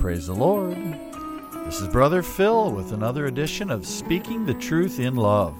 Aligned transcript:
Praise 0.00 0.28
the 0.28 0.34
Lord. 0.34 0.78
This 1.66 1.82
is 1.82 1.88
Brother 1.88 2.22
Phil 2.22 2.72
with 2.72 2.92
another 2.92 3.26
edition 3.26 3.70
of 3.70 3.86
Speaking 3.86 4.46
the 4.46 4.54
Truth 4.54 4.98
in 4.98 5.14
Love. 5.14 5.54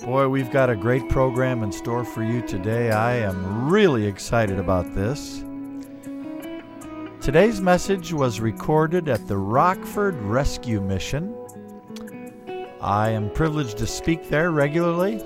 Boy, 0.00 0.26
we've 0.26 0.50
got 0.50 0.68
a 0.68 0.74
great 0.74 1.08
program 1.08 1.62
in 1.62 1.70
store 1.70 2.04
for 2.04 2.24
you 2.24 2.42
today. 2.42 2.90
I 2.90 3.14
am 3.14 3.70
really 3.70 4.06
excited 4.06 4.58
about 4.58 4.92
this. 4.96 5.44
Today's 7.20 7.60
message 7.60 8.12
was 8.12 8.40
recorded 8.40 9.08
at 9.08 9.28
the 9.28 9.36
Rockford 9.36 10.16
Rescue 10.22 10.80
Mission. 10.80 11.32
I 12.80 13.10
am 13.10 13.30
privileged 13.30 13.78
to 13.78 13.86
speak 13.86 14.30
there 14.30 14.50
regularly, 14.50 15.22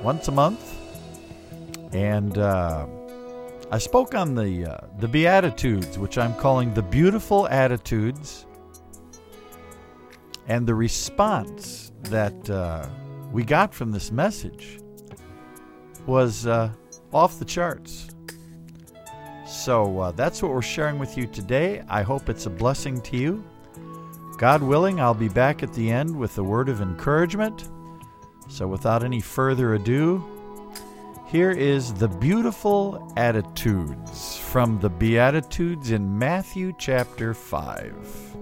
once 0.00 0.28
a 0.28 0.32
month. 0.32 0.78
And 1.92 2.38
uh, 2.38 2.86
I 3.72 3.78
spoke 3.78 4.14
on 4.14 4.34
the, 4.34 4.66
uh, 4.66 4.86
the 4.98 5.08
Beatitudes, 5.08 5.98
which 5.98 6.18
I'm 6.18 6.34
calling 6.34 6.74
the 6.74 6.82
beautiful 6.82 7.48
attitudes, 7.48 8.44
and 10.46 10.66
the 10.66 10.74
response 10.74 11.90
that 12.02 12.50
uh, 12.50 12.86
we 13.32 13.44
got 13.44 13.72
from 13.72 13.90
this 13.90 14.12
message 14.12 14.78
was 16.04 16.46
uh, 16.46 16.70
off 17.14 17.38
the 17.38 17.46
charts. 17.46 18.10
So 19.46 20.00
uh, 20.00 20.12
that's 20.12 20.42
what 20.42 20.52
we're 20.52 20.60
sharing 20.60 20.98
with 20.98 21.16
you 21.16 21.26
today. 21.26 21.82
I 21.88 22.02
hope 22.02 22.28
it's 22.28 22.44
a 22.44 22.50
blessing 22.50 23.00
to 23.00 23.16
you. 23.16 23.42
God 24.36 24.62
willing, 24.62 25.00
I'll 25.00 25.14
be 25.14 25.30
back 25.30 25.62
at 25.62 25.72
the 25.72 25.90
end 25.90 26.14
with 26.14 26.36
a 26.36 26.44
word 26.44 26.68
of 26.68 26.82
encouragement. 26.82 27.70
So 28.50 28.66
without 28.66 29.02
any 29.02 29.22
further 29.22 29.72
ado, 29.72 30.31
here 31.32 31.50
is 31.50 31.94
the 31.94 32.08
beautiful 32.08 33.10
attitudes 33.16 34.36
from 34.36 34.78
the 34.80 34.90
Beatitudes 34.90 35.90
in 35.90 36.18
Matthew 36.18 36.74
chapter 36.78 37.32
5. 37.32 38.36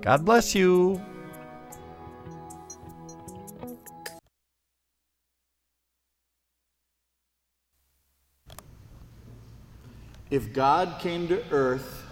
God 0.00 0.24
bless 0.24 0.54
you. 0.54 0.98
If 10.30 10.54
God 10.54 10.96
came 10.98 11.28
to 11.28 11.44
earth, 11.50 12.02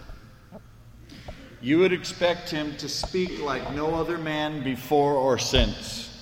you 1.61 1.79
would 1.79 1.91
expect 1.91 2.51
him 2.51 2.77
to 2.77 2.87
speak 2.87 3.41
like 3.41 3.73
no 3.73 3.95
other 3.95 4.19
man 4.19 4.63
before 4.63 5.15
or 5.15 5.39
since. 5.39 6.14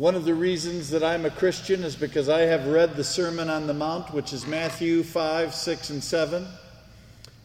One 0.00 0.14
of 0.14 0.24
the 0.24 0.34
reasons 0.34 0.88
that 0.92 1.04
I'm 1.04 1.26
a 1.26 1.30
Christian 1.30 1.84
is 1.84 1.94
because 1.94 2.30
I 2.30 2.40
have 2.46 2.66
read 2.66 2.96
the 2.96 3.04
Sermon 3.04 3.50
on 3.50 3.66
the 3.66 3.74
Mount, 3.74 4.14
which 4.14 4.32
is 4.32 4.46
Matthew 4.46 5.02
5, 5.02 5.54
6, 5.54 5.90
and 5.90 6.02
7. 6.02 6.46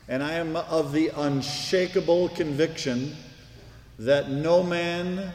And 0.08 0.24
I 0.24 0.36
am 0.36 0.56
of 0.56 0.94
the 0.94 1.12
unshakable 1.18 2.30
conviction 2.30 3.14
that 4.00 4.30
no 4.32 4.64
man 4.64 5.34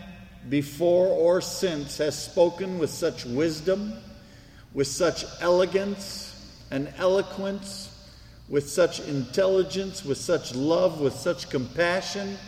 before 0.49 1.09
or 1.09 1.43
since 1.43 1.99
has 1.99 2.19
spoken 2.19 2.79
with 2.79 2.89
such 2.89 3.27
wisdom 3.27 3.93
with 4.73 4.87
such 4.87 5.27
elegance 5.43 6.59
and 6.71 6.91
eloquence, 6.97 8.03
with 8.49 8.67
such 8.67 8.99
intelligence, 9.01 10.07
with 10.07 10.17
such 10.17 10.55
love, 10.55 11.03
with 11.03 11.17
such 11.17 11.51
compassion, 11.51 12.39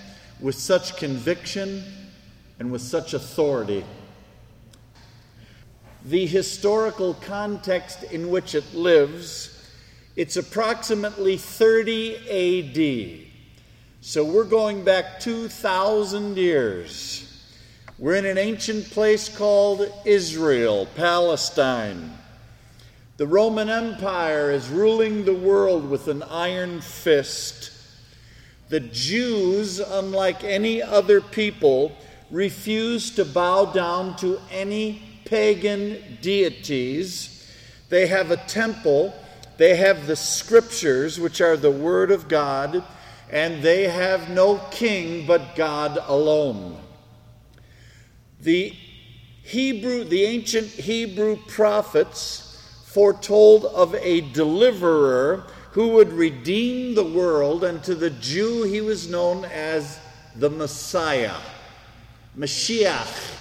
with 0.41 0.55
such 0.55 0.97
conviction, 0.97 1.85
and 2.59 2.73
with 2.73 2.81
such 2.81 3.13
authority. 3.13 3.85
The 6.05 6.27
historical 6.27 7.15
context 7.15 8.03
in 8.03 8.29
which 8.29 8.57
it 8.57 8.75
lives, 8.75 9.71
it's 10.17 10.37
approximately 10.37 11.37
30 11.37 13.21
AD. 13.23 13.29
So 14.01 14.25
we're 14.25 14.43
going 14.43 14.83
back 14.83 15.21
2,000 15.21 16.37
years. 16.37 17.29
We're 17.99 18.17
in 18.17 18.27
an 18.27 18.37
ancient 18.37 18.91
place 18.91 19.29
called 19.29 19.93
Israel, 20.05 20.89
Palestine. 20.97 22.19
The 23.17 23.29
Roman 23.29 23.69
Empire 23.69 24.51
is 24.51 24.69
ruling 24.71 25.25
the 25.25 25.33
world 25.35 25.89
with 25.89 26.09
an 26.09 26.25
iron 26.25 26.81
fist. 26.81 27.71
The 28.71 28.81
Jews, 28.81 29.79
unlike 29.79 30.43
any 30.43 30.83
other 30.83 31.21
people, 31.21 31.93
refuse 32.29 33.13
to 33.13 33.25
bow 33.25 33.67
down 33.67 34.17
to 34.17 34.41
any 34.51 35.12
pagan 35.33 36.19
deities. 36.21 37.51
They 37.89 38.07
have 38.09 38.31
a 38.31 38.37
temple, 38.37 39.15
they 39.57 39.77
have 39.77 40.07
the 40.07 40.15
scriptures, 40.15 41.19
which 41.19 41.41
are 41.41 41.57
the 41.57 41.71
Word 41.71 42.11
of 42.11 42.29
God, 42.29 42.85
and 43.31 43.63
they 43.63 43.89
have 43.89 44.29
no 44.29 44.59
king 44.71 45.27
but 45.27 45.57
God 45.57 45.99
alone. 46.07 46.79
The 48.41 48.77
Hebrew, 49.43 50.05
the 50.05 50.25
ancient 50.25 50.67
Hebrew 50.67 51.37
prophets 51.49 52.63
foretold 52.85 53.65
of 53.65 53.95
a 53.95 54.21
deliverer 54.33 55.47
who 55.71 55.89
would 55.93 56.13
redeem 56.13 56.95
the 56.95 57.05
world, 57.05 57.65
and 57.65 57.83
to 57.85 57.95
the 57.95 58.11
Jew 58.11 58.65
he 58.65 58.83
was 58.83 59.09
known 59.09 59.47
as 59.47 59.99
the 60.37 60.51
Messiah, 60.51 61.39
Mashiach 62.37 63.39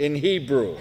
in 0.00 0.16
Hebrew. 0.16 0.76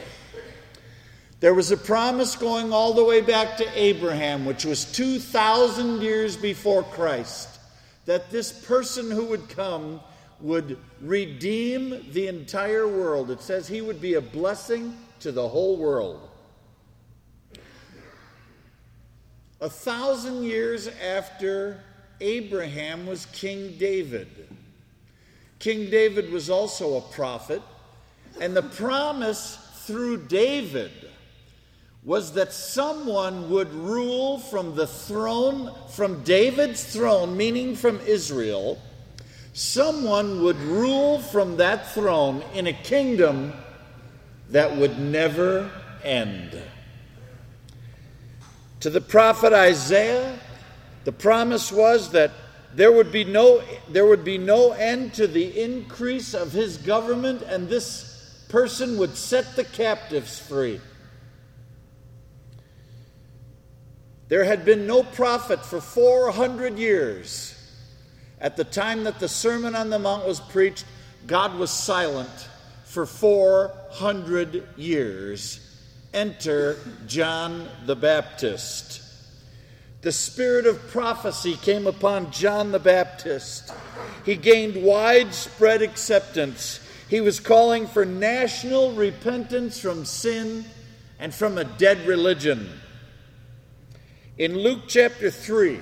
There 1.44 1.54
was 1.54 1.72
a 1.72 1.78
promise 1.78 2.38
going 2.38 2.72
all 2.72 2.94
the 2.94 3.04
way 3.04 3.20
back 3.20 3.58
to 3.58 3.68
Abraham, 3.78 4.46
which 4.46 4.64
was 4.64 4.86
2,000 4.86 6.02
years 6.02 6.38
before 6.38 6.84
Christ, 6.84 7.60
that 8.06 8.32
this 8.32 8.54
person 8.66 9.12
who 9.12 9.26
would 9.26 9.50
come 9.50 10.00
would 10.40 10.78
redeem 11.02 12.02
the 12.14 12.30
entire 12.30 12.88
world. 12.88 13.30
It 13.30 13.42
says 13.42 13.68
he 13.68 13.82
would 13.82 14.00
be 14.00 14.14
a 14.14 14.22
blessing 14.22 14.96
to 15.20 15.34
the 15.34 15.46
whole 15.46 15.76
world. 15.76 16.30
A 19.60 19.70
thousand 19.70 20.44
years 20.44 20.88
after 20.88 21.84
Abraham 22.22 23.06
was 23.06 23.26
King 23.26 23.76
David. 23.78 24.48
King 25.60 25.90
David 25.90 26.32
was 26.32 26.50
also 26.50 26.96
a 26.96 27.02
prophet, 27.02 27.62
and 28.40 28.56
the 28.56 28.64
promise 28.64 29.58
through 29.86 30.28
David 30.28 31.10
was 32.06 32.34
that 32.34 32.52
someone 32.52 33.50
would 33.50 33.74
rule 33.74 34.38
from 34.38 34.76
the 34.76 34.88
throne, 34.88 35.72
from 35.90 36.24
David's 36.24 36.84
throne, 36.84 37.38
meaning 37.38 37.76
from 37.76 38.00
Israel 38.02 38.80
someone 39.54 40.42
would 40.44 40.58
rule 40.58 41.20
from 41.20 41.58
that 41.58 41.92
throne 41.92 42.44
in 42.56 42.68
a 42.68 42.74
kingdom 42.74 43.54
that 44.50 44.76
would 44.76 45.00
never 45.00 45.70
end. 46.04 46.60
To 48.80 48.90
the 48.90 49.02
prophet 49.02 49.54
Isaiah, 49.54 50.38
the 51.06 51.12
promise 51.12 51.72
was 51.72 52.12
that 52.12 52.32
there 52.76 52.92
would 52.92 53.12
be 53.12 53.24
no 53.24 53.62
there 53.90 54.08
would 54.08 54.26
be 54.26 54.40
no 54.40 54.72
end 54.72 55.14
to 55.14 55.28
the 55.28 55.62
increase 55.62 56.34
of 56.34 56.52
his 56.52 56.78
government 56.78 57.44
and 57.44 57.70
this 57.70 58.46
person 58.50 58.98
would 58.98 59.16
set 59.16 59.56
the 59.56 59.64
captives 59.64 60.40
free. 60.40 60.82
There 64.30 64.44
had 64.44 64.66
been 64.66 64.88
no 64.88 65.04
prophet 65.04 65.66
for 65.66 65.82
400 65.82 66.78
years 66.78 67.54
at 68.44 68.58
the 68.58 68.66
time 68.66 69.06
that 69.06 69.20
the 69.20 69.30
Sermon 69.30 69.74
on 69.74 69.90
the 69.90 69.98
Mount 69.98 70.28
was 70.28 70.42
preached, 70.42 70.84
God 71.26 71.58
was 71.58 71.72
silent 71.72 72.50
for 72.84 73.06
400 73.06 74.68
years. 74.76 75.62
Enter 76.14 76.78
John 77.08 77.70
the 77.86 77.96
Baptist. 77.96 79.02
The 80.02 80.12
spirit 80.12 80.66
of 80.66 80.90
prophecy 80.90 81.56
came 81.56 81.88
upon 81.88 82.32
John 82.32 82.74
the 82.74 82.80
Baptist. 82.80 83.74
He 84.26 84.36
gained 84.36 84.84
widespread 84.84 85.82
acceptance. 85.82 86.82
He 87.08 87.22
was 87.22 87.40
calling 87.40 87.88
for 87.88 88.04
national 88.04 88.92
repentance 88.92 89.80
from 89.80 90.04
sin 90.04 90.66
and 91.18 91.34
from 91.34 91.58
a 91.58 91.64
dead 91.64 92.06
religion. 92.06 92.70
In 94.36 94.58
Luke 94.58 94.86
chapter 94.88 95.30
3, 95.30 95.80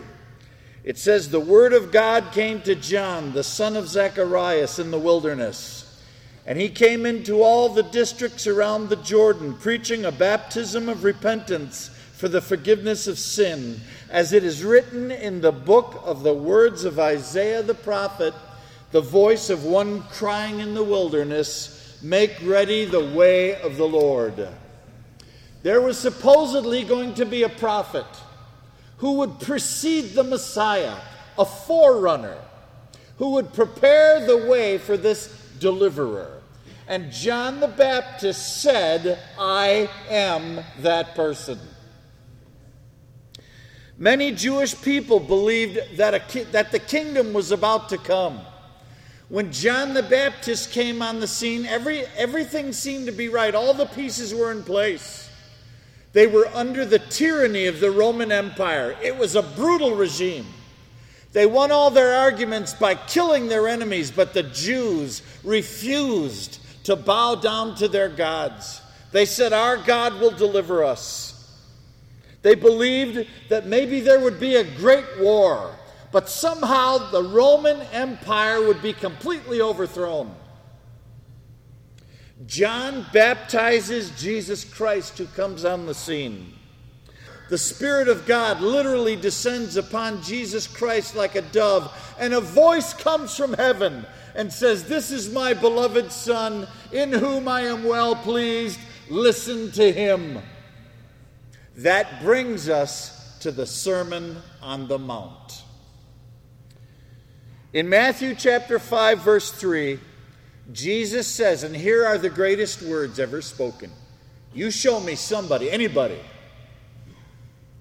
it 0.84 0.98
says, 0.98 1.30
The 1.30 1.40
word 1.40 1.72
of 1.72 1.90
God 1.90 2.34
came 2.34 2.62
to 2.64 2.76
John, 2.76 3.32
the 3.32 3.46
son 3.46 3.78
of 3.78 3.88
Zacharias, 3.88 4.78
in 4.78 4.92
the 4.92 5.00
wilderness. 5.00 6.04
And 6.46 6.60
he 6.60 6.68
came 6.68 7.06
into 7.06 7.44
all 7.44 7.70
the 7.70 7.84
districts 7.84 8.48
around 8.48 8.90
the 8.90 8.98
Jordan, 8.98 9.54
preaching 9.54 10.04
a 10.04 10.12
baptism 10.12 10.90
of 10.90 11.06
repentance 11.06 11.88
for 12.14 12.28
the 12.28 12.42
forgiveness 12.42 13.08
of 13.08 13.18
sin, 13.18 13.80
as 14.10 14.34
it 14.34 14.44
is 14.44 14.66
written 14.66 15.12
in 15.12 15.40
the 15.40 15.54
book 15.54 16.02
of 16.04 16.24
the 16.24 16.34
words 16.34 16.84
of 16.84 17.00
Isaiah 17.00 17.64
the 17.64 17.74
prophet, 17.74 18.34
the 18.92 19.00
voice 19.00 19.50
of 19.50 19.64
one 19.64 20.02
crying 20.04 20.60
in 20.60 20.74
the 20.74 20.84
wilderness, 20.84 21.78
Make 22.04 22.36
ready 22.44 22.84
the 22.84 23.14
way 23.14 23.62
of 23.62 23.78
the 23.78 23.88
Lord. 23.88 24.50
There 25.64 25.80
was 25.80 25.98
supposedly 25.98 26.84
going 26.84 27.14
to 27.14 27.26
be 27.26 27.44
a 27.44 27.50
prophet 27.50 28.06
who 29.02 29.14
would 29.14 29.40
precede 29.40 30.14
the 30.14 30.24
Messiah, 30.24 30.96
a 31.36 31.44
forerunner, 31.44 32.38
who 33.18 33.32
would 33.32 33.52
prepare 33.52 34.24
the 34.28 34.46
way 34.48 34.78
for 34.78 34.96
this 34.96 35.28
deliverer. 35.60 36.40
And 36.88 37.12
John 37.12 37.60
the 37.60 37.68
Baptist 37.68 38.62
said, 38.62 39.18
I 39.40 39.90
am 40.08 40.64
that 40.82 41.16
person. 41.16 41.58
Many 43.98 44.34
Jewish 44.34 44.80
people 44.80 45.20
believed 45.20 45.98
that, 45.98 46.14
a, 46.14 46.44
that 46.52 46.72
the 46.72 46.78
kingdom 46.78 47.34
was 47.34 47.52
about 47.52 47.90
to 47.90 47.98
come. 47.98 48.40
When 49.30 49.52
John 49.52 49.96
the 49.96 50.04
Baptist 50.04 50.72
came 50.72 51.02
on 51.02 51.20
the 51.20 51.28
scene, 51.28 51.66
every, 51.66 52.06
everything 52.18 52.72
seemed 52.72 53.08
to 53.08 53.12
be 53.12 53.30
right. 53.30 53.56
All 53.56 53.74
the 53.74 53.88
pieces 53.88 54.32
were 54.36 54.52
in 54.52 54.62
place. 54.62 55.31
They 56.14 56.28
were 56.28 56.48
under 56.54 56.86
the 56.86 57.00
tyranny 57.00 57.68
of 57.68 57.80
the 57.80 57.92
Roman 57.92 58.32
Empire. 58.32 58.98
It 59.02 59.18
was 59.18 59.36
a 59.36 59.42
brutal 59.42 59.96
regime. 59.96 60.46
They 61.34 61.46
won 61.46 61.72
all 61.72 61.90
their 61.90 62.14
arguments 62.14 62.74
by 62.74 62.96
killing 62.96 63.48
their 63.48 63.68
enemies, 63.68 64.12
but 64.12 64.34
the 64.34 64.44
Jews 64.44 65.22
refused 65.44 66.60
to 66.86 66.96
bow 66.96 67.36
down 67.36 67.76
to 67.76 67.88
their 67.88 68.10
gods. 68.10 68.82
They 69.12 69.26
said, 69.26 69.54
Our 69.54 69.78
God 69.78 70.20
will 70.20 70.32
deliver 70.32 70.84
us. 70.84 71.32
They 72.42 72.56
believed 72.56 73.28
that 73.50 73.68
maybe 73.68 74.02
there 74.02 74.20
would 74.20 74.40
be 74.40 74.56
a 74.56 74.64
great 74.64 75.06
war, 75.20 75.76
but 76.12 76.28
somehow 76.28 77.12
the 77.12 77.24
Roman 77.24 77.82
Empire 77.94 78.66
would 78.66 78.82
be 78.82 78.94
completely 78.94 79.62
overthrown. 79.62 80.36
John 82.48 83.06
baptizes 83.14 84.12
Jesus 84.20 84.64
Christ 84.64 85.18
who 85.18 85.26
comes 85.28 85.66
on 85.66 85.86
the 85.86 85.94
scene. 85.94 86.54
The 87.50 87.58
Spirit 87.58 88.08
of 88.08 88.26
God 88.26 88.62
literally 88.62 89.18
descends 89.18 89.76
upon 89.76 90.24
Jesus 90.24 90.68
Christ 90.68 91.16
like 91.16 91.36
a 91.36 91.42
dove, 91.42 91.92
and 92.18 92.34
a 92.34 92.40
voice 92.40 92.94
comes 92.94 93.36
from 93.36 93.54
heaven 93.54 94.06
and 94.36 94.52
says, 94.52 94.86
This 94.86 95.12
is 95.12 95.34
my 95.34 95.54
beloved 95.54 96.12
Son, 96.12 96.66
in 96.94 97.12
whom 97.12 97.50
I 97.50 97.64
am 97.64 97.84
well 97.84 98.16
pleased. 98.16 98.80
Listen 99.10 99.70
to 99.74 99.92
him. 99.92 100.40
That 101.76 102.22
brings 102.22 102.70
us 102.70 103.38
to 103.40 103.52
the 103.52 103.66
Sermon 103.66 104.38
on 104.62 104.88
the 104.88 105.00
Mount. 105.00 105.64
In 107.74 107.90
Matthew 107.90 108.36
chapter 108.36 108.80
5, 108.80 109.20
verse 109.20 109.52
3, 109.52 110.00
Jesus 110.72 111.28
says, 111.28 111.64
and 111.64 111.76
here 111.76 112.06
are 112.06 112.18
the 112.18 112.30
greatest 112.30 112.82
words 112.82 113.20
ever 113.20 113.42
spoken 113.42 113.92
You 114.54 114.72
show 114.72 115.00
me 115.00 115.16
somebody, 115.16 115.72
anybody, 115.72 116.20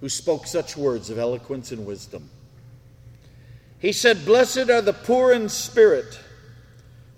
who 0.01 0.09
spoke 0.09 0.47
such 0.47 0.77
words 0.77 1.11
of 1.11 1.19
eloquence 1.19 1.73
and 1.73 1.85
wisdom. 1.87 2.31
He 3.79 3.93
said, 3.93 4.25
Blessed 4.25 4.71
are 4.71 4.83
the 4.83 4.93
poor 4.93 5.33
in 5.33 5.49
spirit, 5.49 6.19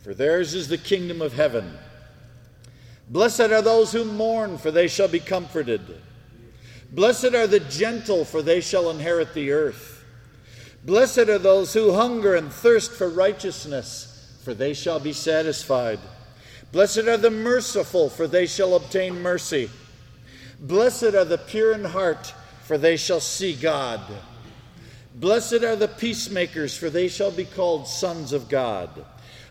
for 0.02 0.14
theirs 0.14 0.54
is 0.54 0.68
the 0.68 0.78
kingdom 0.78 1.20
of 1.20 1.32
heaven. 1.32 1.76
Blessed 3.08 3.40
are 3.40 3.62
those 3.62 3.92
who 3.92 4.04
mourn, 4.04 4.58
for 4.58 4.70
they 4.70 4.88
shall 4.88 5.08
be 5.08 5.20
comforted. 5.20 5.82
Blessed 6.92 7.34
are 7.34 7.46
the 7.46 7.60
gentle, 7.60 8.24
for 8.24 8.42
they 8.42 8.60
shall 8.60 8.90
inherit 8.90 9.34
the 9.34 9.50
earth. 9.50 10.04
Blessed 10.84 11.18
are 11.18 11.38
those 11.38 11.72
who 11.72 11.92
hunger 11.92 12.34
and 12.34 12.52
thirst 12.52 12.92
for 12.92 13.08
righteousness, 13.08 14.11
for 14.42 14.54
they 14.54 14.74
shall 14.74 15.00
be 15.00 15.12
satisfied. 15.12 16.00
Blessed 16.72 17.06
are 17.06 17.16
the 17.16 17.30
merciful, 17.30 18.08
for 18.08 18.26
they 18.26 18.46
shall 18.46 18.74
obtain 18.74 19.20
mercy. 19.20 19.70
Blessed 20.58 21.14
are 21.14 21.24
the 21.24 21.38
pure 21.38 21.72
in 21.72 21.84
heart, 21.84 22.32
for 22.64 22.78
they 22.78 22.96
shall 22.96 23.20
see 23.20 23.54
God. 23.54 24.00
Blessed 25.14 25.62
are 25.64 25.76
the 25.76 25.88
peacemakers, 25.88 26.76
for 26.76 26.88
they 26.88 27.08
shall 27.08 27.30
be 27.30 27.44
called 27.44 27.86
sons 27.86 28.32
of 28.32 28.48
God. 28.48 29.04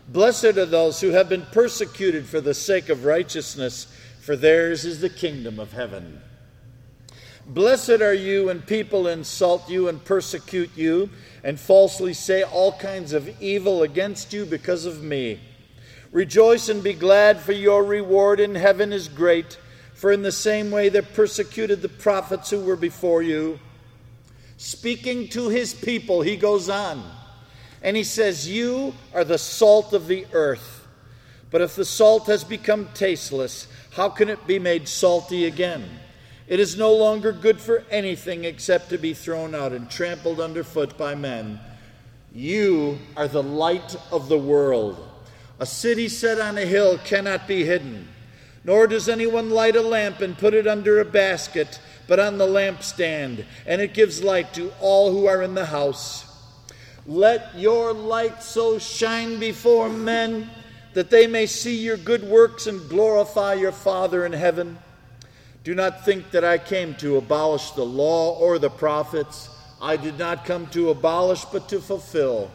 Blessed 0.08 0.56
are 0.56 0.66
those 0.66 1.00
who 1.00 1.10
have 1.10 1.28
been 1.28 1.46
persecuted 1.52 2.26
for 2.26 2.40
the 2.40 2.54
sake 2.54 2.88
of 2.88 3.04
righteousness, 3.04 3.86
for 4.20 4.34
theirs 4.36 4.84
is 4.84 5.00
the 5.00 5.08
kingdom 5.08 5.60
of 5.60 5.72
heaven. 5.72 6.20
Blessed 7.46 8.00
are 8.00 8.14
you 8.14 8.46
when 8.46 8.62
people 8.62 9.08
insult 9.08 9.68
you 9.68 9.88
and 9.88 10.04
persecute 10.04 10.70
you 10.76 11.10
and 11.42 11.58
falsely 11.58 12.14
say 12.14 12.42
all 12.42 12.72
kinds 12.72 13.12
of 13.12 13.42
evil 13.42 13.82
against 13.82 14.32
you 14.32 14.44
because 14.44 14.84
of 14.84 15.02
me. 15.02 15.40
Rejoice 16.12 16.68
and 16.68 16.82
be 16.82 16.92
glad, 16.92 17.40
for 17.40 17.52
your 17.52 17.82
reward 17.82 18.38
in 18.38 18.54
heaven 18.54 18.92
is 18.92 19.08
great. 19.08 19.58
For 19.94 20.12
in 20.12 20.22
the 20.22 20.32
same 20.32 20.70
way 20.70 20.88
they 20.88 21.00
persecuted 21.00 21.82
the 21.82 21.88
prophets 21.88 22.50
who 22.50 22.60
were 22.60 22.76
before 22.76 23.22
you. 23.22 23.58
Speaking 24.56 25.28
to 25.28 25.48
his 25.48 25.74
people, 25.74 26.22
he 26.22 26.36
goes 26.36 26.68
on. 26.68 27.02
And 27.82 27.96
he 27.96 28.04
says, 28.04 28.48
You 28.48 28.94
are 29.12 29.24
the 29.24 29.38
salt 29.38 29.92
of 29.92 30.06
the 30.06 30.26
earth. 30.32 30.86
But 31.50 31.60
if 31.60 31.74
the 31.74 31.84
salt 31.84 32.26
has 32.26 32.44
become 32.44 32.88
tasteless, 32.94 33.66
how 33.90 34.08
can 34.08 34.28
it 34.28 34.46
be 34.46 34.58
made 34.58 34.88
salty 34.88 35.46
again? 35.46 35.84
It 36.48 36.60
is 36.60 36.76
no 36.76 36.92
longer 36.92 37.32
good 37.32 37.60
for 37.60 37.84
anything 37.90 38.44
except 38.44 38.90
to 38.90 38.98
be 38.98 39.14
thrown 39.14 39.54
out 39.54 39.72
and 39.72 39.90
trampled 39.90 40.40
underfoot 40.40 40.98
by 40.98 41.14
men. 41.14 41.60
You 42.34 42.98
are 43.16 43.28
the 43.28 43.42
light 43.42 43.96
of 44.10 44.28
the 44.28 44.38
world. 44.38 45.08
A 45.60 45.66
city 45.66 46.08
set 46.08 46.40
on 46.40 46.58
a 46.58 46.66
hill 46.66 46.98
cannot 46.98 47.46
be 47.46 47.64
hidden. 47.64 48.08
Nor 48.64 48.86
does 48.86 49.08
anyone 49.08 49.50
light 49.50 49.76
a 49.76 49.82
lamp 49.82 50.20
and 50.20 50.38
put 50.38 50.54
it 50.54 50.66
under 50.66 51.00
a 51.00 51.04
basket, 51.04 51.80
but 52.06 52.20
on 52.20 52.38
the 52.38 52.46
lampstand, 52.46 53.44
and 53.66 53.80
it 53.80 53.94
gives 53.94 54.22
light 54.22 54.54
to 54.54 54.72
all 54.80 55.10
who 55.12 55.26
are 55.26 55.42
in 55.42 55.54
the 55.54 55.66
house. 55.66 56.24
Let 57.06 57.56
your 57.58 57.92
light 57.92 58.42
so 58.42 58.78
shine 58.78 59.40
before 59.40 59.88
men 59.88 60.50
that 60.94 61.10
they 61.10 61.26
may 61.26 61.46
see 61.46 61.76
your 61.76 61.96
good 61.96 62.22
works 62.22 62.66
and 62.66 62.88
glorify 62.88 63.54
your 63.54 63.72
Father 63.72 64.24
in 64.24 64.32
heaven. 64.32 64.78
Do 65.64 65.76
not 65.76 66.04
think 66.04 66.32
that 66.32 66.44
I 66.44 66.58
came 66.58 66.96
to 66.96 67.18
abolish 67.18 67.70
the 67.70 67.84
law 67.84 68.36
or 68.36 68.58
the 68.58 68.70
prophets. 68.70 69.48
I 69.80 69.96
did 69.96 70.18
not 70.18 70.44
come 70.44 70.66
to 70.68 70.90
abolish, 70.90 71.44
but 71.44 71.68
to 71.68 71.80
fulfill. 71.80 72.50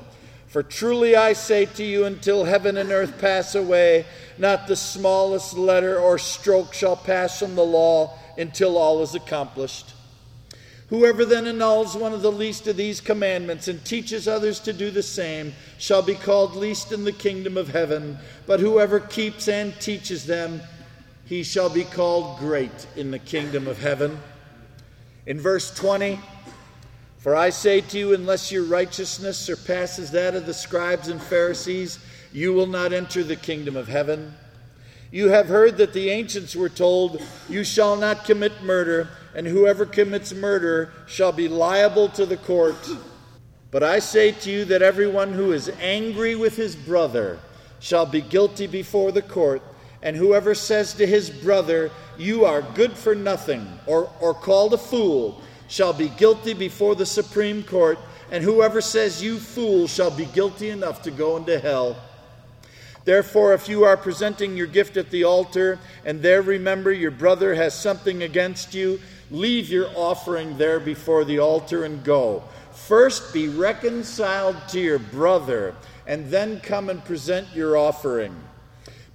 For 0.48 0.62
truly 0.62 1.16
I 1.16 1.34
say 1.34 1.66
to 1.66 1.84
you, 1.84 2.06
until 2.06 2.44
heaven 2.44 2.76
and 2.76 2.92
earth 2.92 3.20
pass 3.20 3.56
away, 3.56 4.06
not 4.38 4.68
the 4.68 4.76
smallest 4.76 5.58
letter 5.58 5.98
or 5.98 6.18
stroke 6.18 6.74
shall 6.74 6.98
pass 6.98 7.40
from 7.40 7.56
the 7.56 7.66
law 7.66 8.18
until 8.38 8.78
all 8.78 9.02
is 9.02 9.16
accomplished. 9.16 9.94
Whoever 10.90 11.26
then 11.26 11.48
annuls 11.48 11.96
one 11.98 12.14
of 12.14 12.22
the 12.22 12.32
least 12.32 12.68
of 12.68 12.78
these 12.78 13.02
commandments 13.02 13.68
and 13.68 13.84
teaches 13.84 14.28
others 14.28 14.60
to 14.62 14.72
do 14.72 14.90
the 14.90 15.04
same 15.04 15.54
shall 15.78 16.02
be 16.02 16.16
called 16.16 16.56
least 16.56 16.94
in 16.94 17.04
the 17.04 17.12
kingdom 17.12 17.58
of 17.58 17.70
heaven. 17.70 18.18
But 18.46 18.62
whoever 18.62 19.02
keeps 19.02 19.50
and 19.50 19.78
teaches 19.82 20.26
them, 20.26 20.62
he 21.28 21.44
shall 21.44 21.70
be 21.70 21.84
called 21.84 22.40
great 22.40 22.88
in 22.96 23.12
the 23.12 23.20
kingdom 23.20 23.68
of 23.68 23.80
heaven. 23.80 24.18
In 25.26 25.40
verse 25.40 25.74
20, 25.76 26.20
for 27.18 27.36
I 27.36 27.50
say 27.50 27.82
to 27.82 28.00
you, 28.00 28.14
unless 28.14 28.52
your 28.52 28.64
righteousness 28.64 29.38
surpasses 29.38 30.12
that 30.12 30.36
of 30.36 30.46
the 30.46 30.54
scribes 30.54 31.10
and 31.10 31.22
Pharisees, 31.22 32.00
you 32.32 32.54
will 32.54 32.68
not 32.68 32.94
enter 32.94 33.24
the 33.24 33.36
kingdom 33.36 33.76
of 33.76 33.90
heaven. 33.90 34.34
You 35.12 35.28
have 35.30 35.48
heard 35.48 35.78
that 35.78 35.92
the 35.92 36.10
ancients 36.10 36.56
were 36.56 36.70
told, 36.70 37.22
You 37.50 37.66
shall 37.66 37.98
not 37.98 38.24
commit 38.24 38.64
murder, 38.64 39.10
and 39.36 39.46
whoever 39.46 39.86
commits 39.86 40.34
murder 40.34 40.94
shall 41.08 41.34
be 41.34 41.50
liable 41.50 42.08
to 42.10 42.26
the 42.26 42.38
court. 42.38 42.90
But 43.70 43.84
I 43.84 44.00
say 44.00 44.32
to 44.32 44.50
you 44.50 44.66
that 44.66 44.82
everyone 44.82 45.34
who 45.34 45.52
is 45.52 45.70
angry 45.82 46.36
with 46.36 46.56
his 46.56 46.76
brother 46.76 47.40
shall 47.80 48.06
be 48.06 48.22
guilty 48.22 48.68
before 48.68 49.12
the 49.12 49.22
court. 49.22 49.62
And 50.08 50.16
whoever 50.16 50.56
says 50.56 50.94
to 50.94 51.06
his 51.06 51.30
brother, 51.30 51.92
You 52.18 52.46
are 52.46 52.62
good 52.62 52.94
for 52.94 53.14
nothing, 53.14 53.68
or, 53.86 54.10
or 54.22 54.34
called 54.34 54.74
a 54.74 54.78
fool, 54.78 55.42
shall 55.68 55.92
be 55.92 56.08
guilty 56.08 56.54
before 56.54 56.96
the 56.96 57.06
Supreme 57.06 57.62
Court. 57.62 58.00
And 58.32 58.42
whoever 58.42 58.80
says, 58.80 59.22
You 59.22 59.38
fool, 59.38 59.86
shall 59.86 60.10
be 60.10 60.24
guilty 60.28 60.70
enough 60.70 61.02
to 61.02 61.12
go 61.12 61.36
into 61.36 61.60
hell. 61.60 61.98
Therefore, 63.04 63.54
if 63.54 63.68
you 63.68 63.84
are 63.84 63.98
presenting 63.98 64.56
your 64.56 64.68
gift 64.68 64.96
at 64.96 65.12
the 65.12 65.26
altar, 65.26 65.78
and 66.06 66.22
there 66.22 66.42
remember 66.42 66.94
your 66.94 67.12
brother 67.12 67.54
has 67.56 67.78
something 67.78 68.24
against 68.24 68.74
you, 68.74 69.02
leave 69.30 69.68
your 69.68 69.90
offering 69.94 70.58
there 70.58 70.80
before 70.80 71.26
the 71.26 71.40
altar 71.40 71.84
and 71.84 72.02
go. 72.06 72.44
First 72.72 73.34
be 73.34 73.50
reconciled 73.50 74.56
to 74.70 74.80
your 74.80 75.00
brother, 75.00 75.76
and 76.06 76.32
then 76.32 76.62
come 76.62 76.90
and 76.90 77.04
present 77.04 77.54
your 77.54 77.76
offering. 77.76 78.47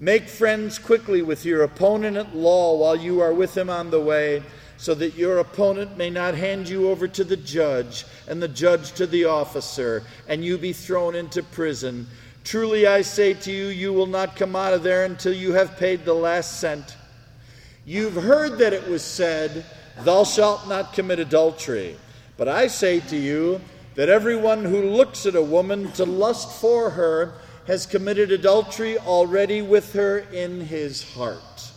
Make 0.03 0.29
friends 0.29 0.81
quickly 0.81 1.23
with 1.23 1.45
your 1.45 1.63
opponent 1.63 2.17
at 2.17 2.35
law 2.35 2.77
while 2.77 2.97
you 2.97 3.21
are 3.21 3.33
with 3.33 3.57
him 3.57 3.71
on 3.71 3.93
the 3.93 4.01
way, 4.01 4.43
so 4.77 4.97
that 4.97 5.15
your 5.15 5.39
opponent 5.39 5.97
may 5.97 6.11
not 6.11 6.35
hand 6.35 6.69
you 6.69 6.91
over 6.91 7.07
to 7.07 7.23
the 7.23 7.37
judge, 7.37 8.05
and 8.27 8.43
the 8.43 8.49
judge 8.49 8.95
to 8.95 9.07
the 9.07 9.27
officer, 9.27 10.03
and 10.27 10.45
you 10.45 10.59
be 10.59 10.73
thrown 10.73 11.15
into 11.15 11.41
prison. 11.41 12.09
Truly 12.43 12.85
I 12.85 13.03
say 13.03 13.35
to 13.35 13.53
you, 13.53 13.69
you 13.69 13.93
will 13.93 14.09
not 14.09 14.35
come 14.35 14.57
out 14.57 14.75
of 14.75 14.83
there 14.83 15.05
until 15.05 15.33
you 15.33 15.53
have 15.53 15.79
paid 15.79 16.05
the 16.05 16.15
last 16.15 16.59
cent. 16.59 16.97
You've 17.85 18.15
heard 18.15 18.59
that 18.59 18.73
it 18.73 18.89
was 18.89 19.05
said, 19.05 19.65
Thou 20.01 20.25
shalt 20.25 20.67
not 20.67 20.95
commit 20.95 21.21
adultery. 21.21 21.97
But 22.37 22.49
I 22.49 22.67
say 22.67 22.99
to 22.99 23.17
you 23.17 23.61
that 23.95 24.09
everyone 24.09 24.65
who 24.65 24.83
looks 24.83 25.27
at 25.27 25.37
a 25.37 25.43
woman 25.43 25.93
to 25.93 26.05
lust 26.05 26.61
for 26.61 26.91
her 26.91 27.35
has 27.67 27.87
committed 27.87 28.33
adultery 28.33 28.99
already 28.99 29.63
with 29.63 29.93
her 29.93 30.21
in 30.33 30.61
his 30.61 31.15
heart. 31.15 31.71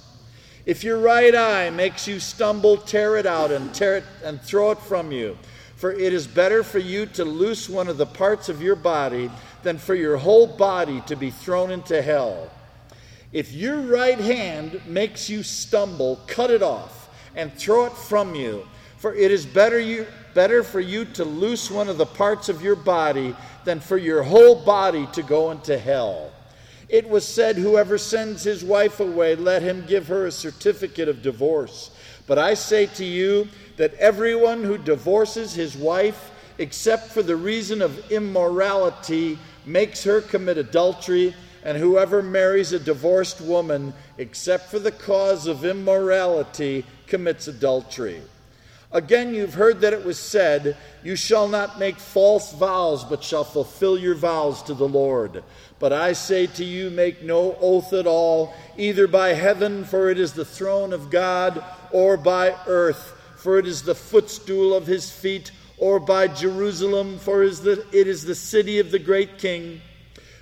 If 0.65 0.84
your 0.84 0.98
right 0.98 1.36
eye 1.36 1.70
makes 1.70 2.08
you 2.08 2.20
stumble, 2.20 2.77
tear 2.77 3.18
it 3.18 3.25
out 3.27 3.51
and 3.51 3.74
tear 3.74 3.98
it 3.98 4.04
and 4.24 4.42
throw 4.42 4.72
it 4.72 4.80
from 4.80 5.12
you. 5.12 5.38
For 5.75 5.92
it 5.92 6.13
is 6.13 6.25
better 6.25 6.63
for 6.63 6.80
you 6.80 7.06
to 7.08 7.25
loose 7.25 7.70
one 7.70 7.88
of 7.88 7.98
the 7.98 8.06
parts 8.06 8.50
of 8.50 8.62
your 8.62 8.75
body 8.75 9.30
than 9.62 9.77
for 9.77 9.94
your 9.94 10.18
whole 10.18 10.48
body 10.48 11.01
to 11.08 11.15
be 11.15 11.30
thrown 11.30 11.70
into 11.70 12.01
hell. 12.01 12.50
If 13.32 13.54
your 13.54 13.82
right 13.82 14.18
hand 14.18 14.82
makes 14.88 15.30
you 15.30 15.44
stumble, 15.44 16.20
cut 16.25 16.50
it 16.50 16.63
off 16.63 17.10
and 17.36 17.54
throw 17.54 17.86
it 17.86 17.94
from 17.94 18.34
you. 18.34 18.65
For 18.98 19.13
it 19.13 19.30
is 19.30 19.46
better, 19.46 19.80
you, 19.80 20.08
better 20.34 20.63
for 20.63 20.80
you 20.80 21.06
to 21.06 21.25
loose 21.25 21.70
one 21.70 21.89
of 21.89 21.98
the 21.98 22.06
parts 22.06 22.50
of 22.50 22.63
your 22.63 22.75
body 22.75 23.36
than 23.65 23.79
for 23.79 23.98
your 23.98 24.24
whole 24.24 24.55
body 24.55 25.07
to 25.13 25.24
go 25.24 25.51
into 25.51 25.77
hell. 25.77 26.31
It 26.88 27.10
was 27.10 27.27
said, 27.27 27.57
Whoever 27.57 27.98
sends 27.98 28.43
his 28.43 28.63
wife 28.63 29.00
away, 29.00 29.36
let 29.36 29.63
him 29.63 29.86
give 29.88 30.07
her 30.07 30.25
a 30.25 30.31
certificate 30.31 31.10
of 31.10 31.22
divorce. 31.22 31.91
But 32.27 32.38
I 32.38 32.53
say 32.53 32.86
to 32.86 33.05
you 33.05 33.48
that 33.77 33.93
everyone 33.95 34.63
who 34.63 34.77
divorces 34.77 35.53
his 35.53 35.75
wife, 35.75 36.31
except 36.57 37.12
for 37.12 37.24
the 37.24 37.36
reason 37.36 37.81
of 37.81 38.12
immorality, 38.12 39.38
makes 39.65 40.03
her 40.03 40.22
commit 40.22 40.57
adultery, 40.57 41.36
and 41.63 41.77
whoever 41.77 42.22
marries 42.22 42.72
a 42.72 42.79
divorced 42.79 43.41
woman, 43.41 43.93
except 44.19 44.69
for 44.69 44.77
the 44.77 44.91
cause 44.91 45.48
of 45.48 45.65
immorality, 45.65 46.86
commits 47.07 47.48
adultery. 47.48 48.22
Again, 48.92 49.34
you've 49.34 49.56
heard 49.56 49.82
that 49.82 49.94
it 49.94 50.06
was 50.06 50.20
said, 50.20 50.77
You 51.04 51.15
shall 51.15 51.48
not 51.48 51.80
make 51.80 51.98
false 51.98 52.54
vows, 52.54 53.04
but 53.04 53.24
shall 53.24 53.44
fulfill 53.44 53.98
your 53.98 54.15
vows 54.15 54.62
to 54.63 54.74
the 54.74 54.88
Lord. 54.88 55.44
But 55.80 55.92
I 55.92 56.13
say 56.13 56.48
to 56.48 56.63
you, 56.63 56.89
make 56.89 57.24
no 57.24 57.58
oath 57.60 57.92
at 57.94 58.08
all, 58.08 58.54
either 58.77 59.08
by 59.08 59.30
heaven, 59.30 59.84
for 59.84 60.10
it 60.10 60.20
is 60.20 60.34
the 60.34 60.46
throne 60.46 60.94
of 60.94 61.10
God, 61.10 61.63
or 61.92 62.15
by 62.15 62.56
earth, 62.68 63.13
for 63.38 63.58
it 63.58 63.68
is 63.68 63.84
the 63.84 63.96
footstool 63.96 64.74
of 64.74 64.88
his 64.88 65.12
feet, 65.12 65.51
or 65.77 66.00
by 66.00 66.27
Jerusalem, 66.27 67.20
for 67.20 67.44
it 67.44 67.60
is 67.94 68.24
the 68.24 68.36
city 68.36 68.80
of 68.80 68.92
the 68.92 69.00
great 69.00 69.38
king. 69.38 69.82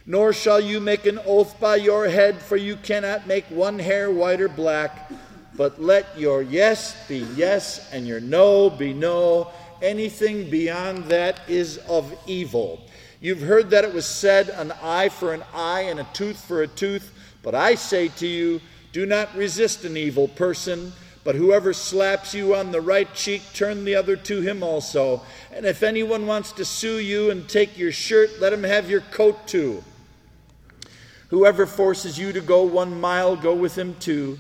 Nor 0.06 0.34
shall 0.34 0.60
you 0.60 0.80
make 0.80 1.06
an 1.06 1.20
oath 1.26 1.60
by 1.60 1.78
your 1.78 2.10
head, 2.10 2.42
for 2.42 2.58
you 2.58 2.76
cannot 2.76 3.26
make 3.26 3.46
one 3.46 3.80
hair 3.80 4.12
white 4.12 4.42
or 4.42 4.50
black. 4.50 5.10
But 5.56 5.82
let 5.82 6.18
your 6.18 6.42
yes 6.42 7.08
be 7.08 7.26
yes 7.36 7.92
and 7.92 8.08
your 8.08 8.20
no 8.20 8.70
be 8.70 8.94
no. 8.94 9.52
Anything 9.82 10.50
beyond 10.50 11.06
that 11.06 11.42
is 11.48 11.78
of 11.90 12.14
evil. 12.26 12.82
You've 13.22 13.42
heard 13.42 13.70
that 13.70 13.84
it 13.84 13.94
was 13.94 14.06
said, 14.06 14.50
an 14.50 14.72
eye 14.82 15.10
for 15.10 15.34
an 15.34 15.44
eye 15.54 15.82
and 15.82 16.00
a 16.00 16.08
tooth 16.14 16.44
for 16.44 16.62
a 16.62 16.68
tooth. 16.68 17.12
But 17.42 17.56
I 17.56 17.76
say 17.76 18.08
to 18.08 18.28
you, 18.28 18.62
do 18.92 19.06
not 19.06 19.36
resist 19.36 19.86
an 19.86 19.98
evil 19.98 20.28
person. 20.28 20.94
But 21.24 21.36
whoever 21.36 21.72
slaps 21.72 22.34
you 22.34 22.54
on 22.56 22.72
the 22.72 22.82
right 22.82 23.14
cheek, 23.14 23.42
turn 23.54 23.86
the 23.86 23.96
other 23.96 24.18
to 24.18 24.42
him 24.42 24.62
also. 24.62 25.22
And 25.54 25.66
if 25.66 25.82
anyone 25.82 26.28
wants 26.28 26.52
to 26.54 26.66
sue 26.66 26.98
you 26.98 27.32
and 27.32 27.48
take 27.48 27.78
your 27.78 27.94
shirt, 27.94 28.42
let 28.42 28.52
him 28.52 28.64
have 28.64 28.90
your 28.90 29.02
coat 29.02 29.48
too. 29.48 29.84
Whoever 31.30 31.66
forces 31.66 32.20
you 32.20 32.34
to 32.34 32.42
go 32.42 32.64
one 32.64 33.00
mile, 33.00 33.38
go 33.38 33.56
with 33.56 33.78
him 33.78 33.96
two. 34.00 34.38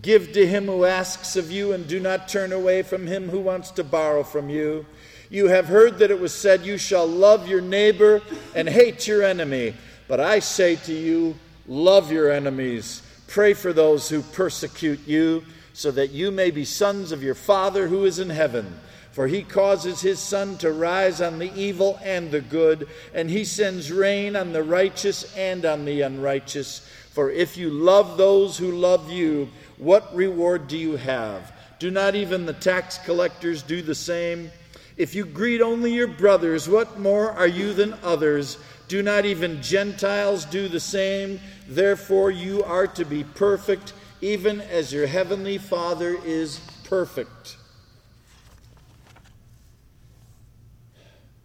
Give 0.00 0.32
to 0.32 0.46
him 0.46 0.66
who 0.66 0.84
asks 0.86 1.36
of 1.36 1.50
you, 1.50 1.72
and 1.72 1.86
do 1.86 2.00
not 2.00 2.28
turn 2.28 2.52
away 2.52 2.82
from 2.82 3.06
him 3.06 3.28
who 3.28 3.40
wants 3.40 3.70
to 3.72 3.84
borrow 3.84 4.22
from 4.22 4.48
you. 4.48 4.86
You 5.28 5.48
have 5.48 5.66
heard 5.66 5.98
that 5.98 6.10
it 6.10 6.20
was 6.20 6.34
said, 6.34 6.64
You 6.64 6.78
shall 6.78 7.06
love 7.06 7.48
your 7.48 7.60
neighbor 7.60 8.22
and 8.54 8.68
hate 8.68 9.06
your 9.06 9.22
enemy. 9.22 9.74
But 10.08 10.20
I 10.20 10.38
say 10.38 10.76
to 10.76 10.92
you, 10.92 11.36
love 11.66 12.10
your 12.12 12.30
enemies. 12.30 13.02
Pray 13.26 13.54
for 13.54 13.72
those 13.72 14.08
who 14.08 14.22
persecute 14.22 15.06
you, 15.06 15.44
so 15.74 15.90
that 15.90 16.10
you 16.10 16.30
may 16.30 16.50
be 16.50 16.64
sons 16.64 17.12
of 17.12 17.22
your 17.22 17.34
Father 17.34 17.88
who 17.88 18.04
is 18.04 18.18
in 18.18 18.30
heaven. 18.30 18.78
For 19.12 19.26
he 19.26 19.42
causes 19.42 20.00
his 20.00 20.18
sun 20.18 20.56
to 20.58 20.72
rise 20.72 21.20
on 21.20 21.38
the 21.38 21.52
evil 21.54 21.98
and 22.02 22.30
the 22.30 22.40
good, 22.40 22.88
and 23.14 23.30
he 23.30 23.44
sends 23.44 23.92
rain 23.92 24.36
on 24.36 24.52
the 24.52 24.62
righteous 24.62 25.34
and 25.36 25.64
on 25.64 25.84
the 25.84 26.00
unrighteous. 26.00 26.86
For 27.10 27.30
if 27.30 27.58
you 27.58 27.68
love 27.68 28.16
those 28.16 28.56
who 28.56 28.72
love 28.72 29.10
you, 29.10 29.48
what 29.82 30.14
reward 30.14 30.68
do 30.68 30.78
you 30.78 30.96
have? 30.96 31.52
Do 31.80 31.90
not 31.90 32.14
even 32.14 32.46
the 32.46 32.52
tax 32.52 32.98
collectors 32.98 33.62
do 33.62 33.82
the 33.82 33.96
same? 33.96 34.52
If 34.96 35.16
you 35.16 35.26
greet 35.26 35.60
only 35.60 35.92
your 35.92 36.06
brothers, 36.06 36.68
what 36.68 37.00
more 37.00 37.32
are 37.32 37.48
you 37.48 37.74
than 37.74 37.94
others? 38.04 38.58
Do 38.86 39.02
not 39.02 39.24
even 39.24 39.60
Gentiles 39.60 40.44
do 40.44 40.68
the 40.68 40.78
same? 40.78 41.40
Therefore, 41.66 42.30
you 42.30 42.62
are 42.62 42.86
to 42.86 43.04
be 43.04 43.24
perfect, 43.24 43.94
even 44.20 44.60
as 44.60 44.92
your 44.92 45.08
heavenly 45.08 45.58
Father 45.58 46.16
is 46.24 46.60
perfect. 46.84 47.56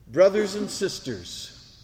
Brothers 0.07 0.53
and 0.53 0.69
sisters, 0.69 1.81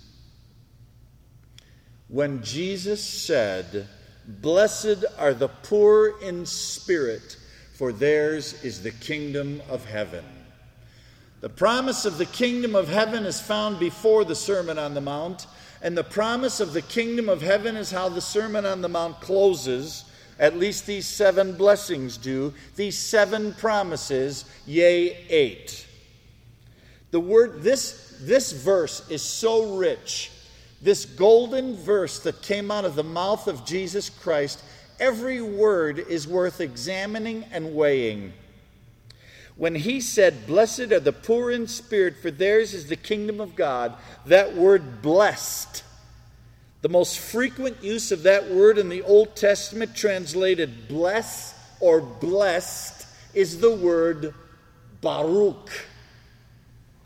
when 2.10 2.44
Jesus 2.44 3.04
said, 3.04 3.88
Blessed 4.26 5.04
are 5.18 5.34
the 5.34 5.50
poor 5.50 6.20
in 6.22 6.46
spirit, 6.46 7.38
for 7.74 7.92
theirs 7.92 8.64
is 8.64 8.82
the 8.82 8.92
kingdom 8.92 9.62
of 9.70 9.86
heaven. 9.86 10.24
The 11.42 11.50
promise 11.50 12.06
of 12.06 12.18
the 12.18 12.26
kingdom 12.26 12.74
of 12.74 12.88
heaven 12.88 13.26
is 13.26 13.42
found 13.42 13.80
before 13.80 14.24
the 14.24 14.36
Sermon 14.36 14.80
on 14.80 14.94
the 14.94 15.02
Mount, 15.02 15.46
and 15.82 15.98
the 15.98 16.04
promise 16.04 16.62
of 16.62 16.72
the 16.72 16.82
kingdom 16.82 17.28
of 17.28 17.42
heaven 17.42 17.76
is 17.76 17.92
how 17.92 18.08
the 18.08 18.22
Sermon 18.22 18.66
on 18.66 18.82
the 18.82 18.88
Mount 18.88 19.20
closes. 19.20 20.06
At 20.40 20.58
least 20.58 20.86
these 20.86 21.06
seven 21.06 21.58
blessings 21.58 22.16
do. 22.16 22.54
These 22.78 22.98
seven 22.98 23.54
promises, 23.56 24.46
yea, 24.66 25.18
eight. 25.30 25.86
The 27.12 27.20
word, 27.20 27.62
this, 27.62 28.18
this 28.22 28.54
verse 28.54 29.08
is 29.10 29.22
so 29.22 29.76
rich 29.76 30.32
this 30.84 31.06
golden 31.06 31.76
verse 31.78 32.20
that 32.20 32.42
came 32.42 32.70
out 32.70 32.86
of 32.86 32.96
the 32.96 33.04
mouth 33.04 33.48
of 33.48 33.66
Jesus 33.66 34.10
Christ, 34.10 34.64
every 35.00 35.42
word 35.42 35.98
is 35.98 36.28
worth 36.28 36.60
examining 36.60 37.46
and 37.52 37.74
weighing. 37.74 38.34
When 39.56 39.76
he 39.76 40.02
said, 40.02 40.46
Blessed 40.46 40.92
are 40.92 41.00
the 41.00 41.14
poor 41.14 41.52
in 41.52 41.68
spirit, 41.68 42.18
for 42.18 42.32
theirs 42.32 42.74
is 42.74 42.88
the 42.88 42.96
kingdom 42.96 43.40
of 43.40 43.56
God, 43.56 43.96
that 44.26 44.56
word 44.56 45.02
blessed, 45.02 45.84
the 46.82 46.90
most 46.90 47.18
frequent 47.18 47.82
use 47.82 48.12
of 48.12 48.24
that 48.24 48.52
word 48.52 48.78
in 48.78 48.90
the 48.90 49.04
Old 49.04 49.36
Testament, 49.36 49.96
translated 49.96 50.88
bless 50.90 51.58
or 51.80 52.02
blessed, 52.02 53.08
is 53.34 53.62
the 53.62 53.74
word 53.74 54.34
Baruch. 55.02 55.70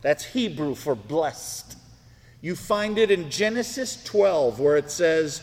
That's 0.02 0.24
Hebrew 0.24 0.74
for 0.74 0.96
blessed. 0.96 1.78
You 2.39 2.56
find 2.56 3.00
it 3.00 3.10
in 3.10 3.32
Genesis 3.32 4.03
12, 4.03 4.60
where 4.60 4.77
it 4.77 4.91
says, 4.91 5.41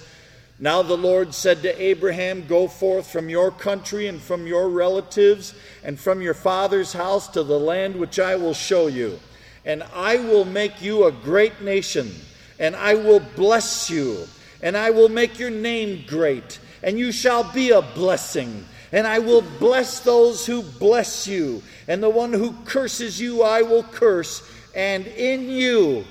Now 0.60 0.82
the 0.82 0.96
Lord 0.96 1.34
said 1.34 1.62
to 1.62 1.82
Abraham, 1.82 2.46
Go 2.46 2.68
forth 2.68 3.10
from 3.10 3.28
your 3.28 3.50
country 3.50 4.06
and 4.06 4.20
from 4.20 4.46
your 4.46 4.68
relatives 4.68 5.54
and 5.82 5.98
from 5.98 6.22
your 6.22 6.34
father's 6.34 6.92
house 6.92 7.26
to 7.28 7.42
the 7.42 7.58
land 7.58 7.96
which 7.96 8.20
I 8.20 8.36
will 8.36 8.54
show 8.54 8.86
you. 8.86 9.18
And 9.64 9.82
I 9.92 10.18
will 10.18 10.44
make 10.44 10.82
you 10.82 11.06
a 11.06 11.12
great 11.12 11.62
nation, 11.62 12.12
and 12.60 12.76
I 12.76 12.94
will 12.94 13.20
bless 13.34 13.90
you, 13.90 14.28
and 14.62 14.76
I 14.76 14.90
will 14.90 15.08
make 15.08 15.38
your 15.38 15.50
name 15.50 16.04
great, 16.06 16.60
and 16.82 16.96
you 16.96 17.10
shall 17.10 17.50
be 17.52 17.70
a 17.70 17.82
blessing. 17.82 18.66
And 18.92 19.04
I 19.08 19.18
will 19.18 19.42
bless 19.58 19.98
those 19.98 20.46
who 20.46 20.62
bless 20.62 21.26
you, 21.26 21.60
and 21.88 22.00
the 22.00 22.10
one 22.10 22.32
who 22.32 22.52
curses 22.64 23.20
you 23.20 23.42
I 23.42 23.62
will 23.62 23.82
curse, 23.82 24.48
and 24.76 25.06
in 25.08 25.48
you 25.48 26.04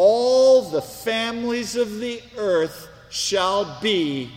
all 0.00 0.62
the 0.62 0.80
families 0.80 1.74
of 1.74 1.98
the 1.98 2.22
earth 2.36 2.86
shall 3.10 3.80
be 3.80 4.30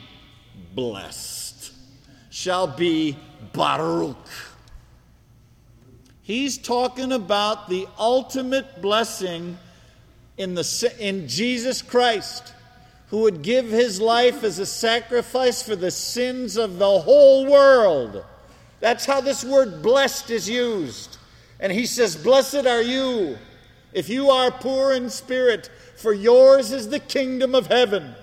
blessed, 0.74 1.72
shall 2.32 2.66
be 2.66 3.16
Baruch. 3.54 4.18
He's 6.24 6.58
talking 6.58 7.12
about 7.12 7.70
the 7.70 7.88
ultimate 8.00 8.82
blessing 8.82 9.56
in, 10.36 10.56
the, 10.56 10.96
in 10.98 11.28
Jesus 11.28 11.84
Christ, 11.84 12.56
who 13.10 13.20
would 13.20 13.44
give 13.44 13.68
his 13.70 14.02
life 14.02 14.44
as 14.44 14.58
a 14.58 14.66
sacrifice 14.66 15.62
for 15.62 15.76
the 15.76 15.92
sins 15.92 16.58
of 16.58 16.80
the 16.80 17.00
whole 17.02 17.46
world. 17.46 18.26
That's 18.80 19.06
how 19.06 19.22
this 19.22 19.44
word 19.44 19.84
blessed 19.84 20.32
is 20.32 20.50
used. 20.50 21.18
And 21.60 21.72
he 21.72 21.86
says, 21.86 22.16
Blessed 22.16 22.66
are 22.66 22.82
you 22.82 23.38
if 23.94 24.10
you 24.10 24.30
are 24.30 24.52
poor 24.52 24.94
in 24.94 25.10
spirit, 25.10 25.70
for 25.98 26.14
yours 26.14 26.72
is 26.72 26.90
the 26.90 27.00
kingdom 27.00 27.54
of 27.54 27.68
heaven. 27.68 28.16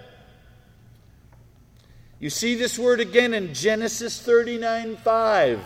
You 2.20 2.30
see 2.30 2.56
this 2.56 2.78
word 2.78 3.00
again 3.00 3.32
in 3.32 3.54
Genesis 3.54 4.20
39 4.20 4.96
5. 4.96 5.60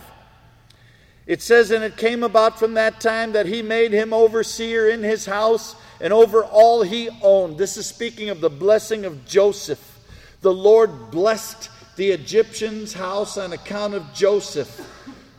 It 1.27 1.41
says, 1.41 1.71
And 1.71 1.85
it 1.85 1.97
came 1.97 2.23
about 2.23 2.59
from 2.59 2.75
that 2.75 3.01
time 3.01 3.33
that 3.33 3.47
he 3.47 3.63
made 3.63 3.93
him 3.93 4.13
overseer 4.13 4.89
in 4.89 5.03
his 5.03 5.25
house 5.25 5.77
and 6.01 6.13
over 6.13 6.45
all 6.45 6.83
he 6.83 7.09
owned. 7.23 7.59
This 7.59 7.77
is 7.77 7.87
speaking 7.87 8.29
of 8.29 8.41
the 8.41 8.51
blessing 8.51 9.05
of 9.05 9.25
Joseph. 9.25 10.01
The 10.41 10.53
Lord 10.53 11.11
blessed 11.11 11.71
the 11.97 12.11
Egyptian's 12.11 12.93
house 12.93 13.39
on 13.39 13.53
account 13.53 13.95
of 13.95 14.13
Joseph. 14.13 14.81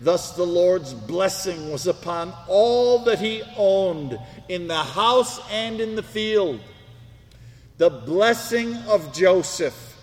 Thus 0.03 0.31
the 0.31 0.45
Lord's 0.45 0.93
blessing 0.93 1.72
was 1.72 1.88
upon 1.88 2.33
all 2.50 3.00
that 3.05 3.19
he 3.19 3.41
owned 3.55 4.19
in 4.50 4.67
the 4.67 4.83
house 4.83 5.39
and 5.50 5.79
in 5.79 5.95
the 5.95 6.03
field. 6.03 6.60
The 7.77 7.89
blessing 7.89 8.75
of 8.89 9.13
Joseph. 9.13 9.98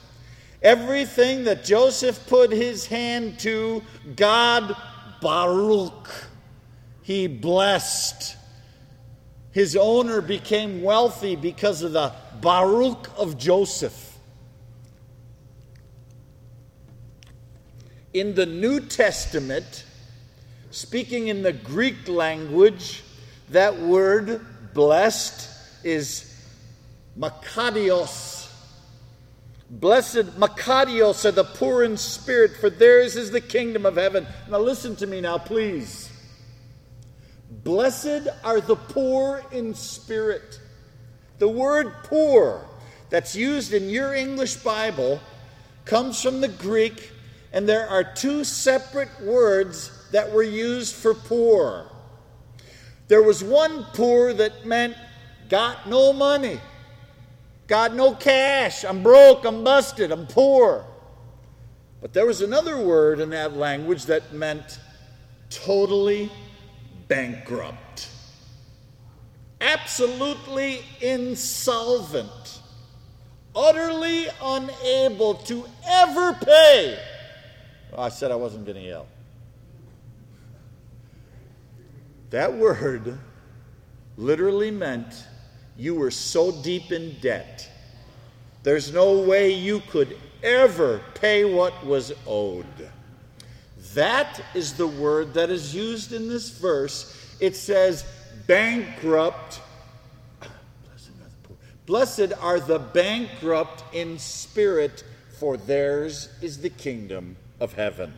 Everything 0.63 1.45
that 1.45 1.65
Joseph 1.65 2.27
put 2.29 2.51
his 2.51 2.87
hand 2.87 3.41
to, 3.41 3.83
God 4.17 4.75
Baruch. 5.21 6.09
He 7.03 7.27
blessed. 7.27 8.37
His 9.53 9.77
owner 9.77 10.23
became 10.23 10.83
wealthy 10.83 11.37
because 11.37 11.83
of 11.83 11.93
the 11.93 12.15
Baruch 12.41 13.11
of 13.19 13.37
Joseph. 13.37 14.17
In 18.15 18.35
the 18.35 18.47
New 18.47 18.81
Testament, 18.81 19.85
speaking 20.71 21.29
in 21.29 21.43
the 21.43 21.53
Greek 21.53 22.09
language, 22.09 23.03
that 23.51 23.79
word 23.79 24.45
blessed 24.73 25.49
is 25.85 26.27
makarios. 27.19 28.49
Blessed 29.69 30.39
makarios 30.39 31.25
are 31.25 31.33
the 31.33 31.45
poor 31.45 31.85
in 31.85 31.97
spirit, 31.97 32.57
for 32.57 32.71
theirs 32.71 33.17
is 33.17 33.31
the 33.31 33.41
kingdom 33.41 33.87
of 33.87 33.97
heaven. 33.97 34.27
Now 34.51 34.59
listen 34.59 34.97
to 34.97 35.07
me 35.07 35.21
now, 35.21 35.39
please. 35.39 36.11
Blessed 37.51 38.29
are 38.43 38.61
the 38.61 38.77
poor 38.77 39.43
in 39.53 39.75
spirit. 39.75 40.61
The 41.39 41.49
word 41.49 41.93
poor 42.05 42.67
that's 43.11 43.35
used 43.35 43.73
in 43.73 43.89
your 43.89 44.15
English 44.15 44.57
Bible 44.57 45.21
comes 45.85 46.23
from 46.23 46.41
the 46.41 46.49
Greek 46.49 47.13
and 47.53 47.69
there 47.69 47.89
are 47.89 48.05
two 48.05 48.45
separate 48.45 49.09
words 49.21 49.91
that 50.13 50.31
were 50.33 50.43
used 50.43 50.95
for 50.95 51.15
poor. 51.15 51.87
There 53.09 53.23
was 53.23 53.43
one 53.43 53.85
poor 53.93 54.33
that 54.33 54.65
meant 54.65 54.97
got 55.49 55.89
no 55.89 56.13
money, 56.13 56.61
got 57.67 57.95
no 57.95 58.15
cash, 58.15 58.85
I'm 58.85 59.03
broke, 59.03 59.45
I'm 59.45 59.65
busted, 59.65 60.13
I'm 60.13 60.27
poor. 60.27 60.85
But 62.01 62.13
there 62.13 62.25
was 62.25 62.41
another 62.41 62.79
word 62.79 63.21
in 63.21 63.31
that 63.31 63.57
language 63.57 64.05
that 64.05 64.33
meant 64.33 64.79
totally 65.51 66.31
bankrupt, 67.09 68.09
absolutely 69.61 70.85
insolvent, 71.01 72.61
utterly 73.57 74.29
unable 74.41 75.35
to 75.35 75.67
ever 75.85 76.33
pay 76.35 76.97
I 77.97 78.09
said 78.09 78.31
I 78.31 78.37
wasn't 78.37 78.65
going 78.67 78.77
to 78.77 78.83
yell. 78.83 79.07
That 82.31 82.55
word 82.55 83.19
literally 84.17 84.71
meant 84.71 85.25
you 85.77 85.95
were 85.95 86.11
so 86.11 86.53
deep 86.63 86.93
in 86.93 87.17
debt, 87.21 87.69
there's 88.63 88.93
no 88.93 89.21
way 89.21 89.53
you 89.53 89.81
could 89.89 90.17
ever 90.43 91.01
pay 91.15 91.45
what 91.45 91.85
was 91.85 92.13
owed. 92.27 92.67
That 93.95 94.41
is 94.55 94.75
the 94.75 94.87
word 94.87 95.35
that 95.35 95.51
is 95.51 95.75
used 95.75 96.13
in 96.13 96.29
this 96.29 96.51
verse. 96.51 97.37
It 97.41 97.57
says, 97.57 98.05
bankrupt. 98.47 99.61
Blessed 101.87 102.33
are 102.41 102.61
the 102.61 102.79
bankrupt 102.79 103.83
in 103.95 104.19
spirit, 104.19 105.03
for 105.39 105.57
theirs 105.57 106.29
is 106.43 106.59
the 106.59 106.71
kingdom 106.71 107.37
of 107.61 107.75
heaven. 107.75 108.13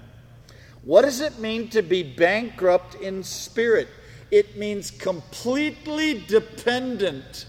What 0.84 1.02
does 1.02 1.20
it 1.20 1.38
mean 1.38 1.68
to 1.68 1.82
be 1.82 2.02
bankrupt 2.02 2.94
in 2.96 3.22
spirit? 3.22 3.88
It 4.30 4.56
means 4.56 4.90
completely 4.90 6.24
dependent 6.26 7.46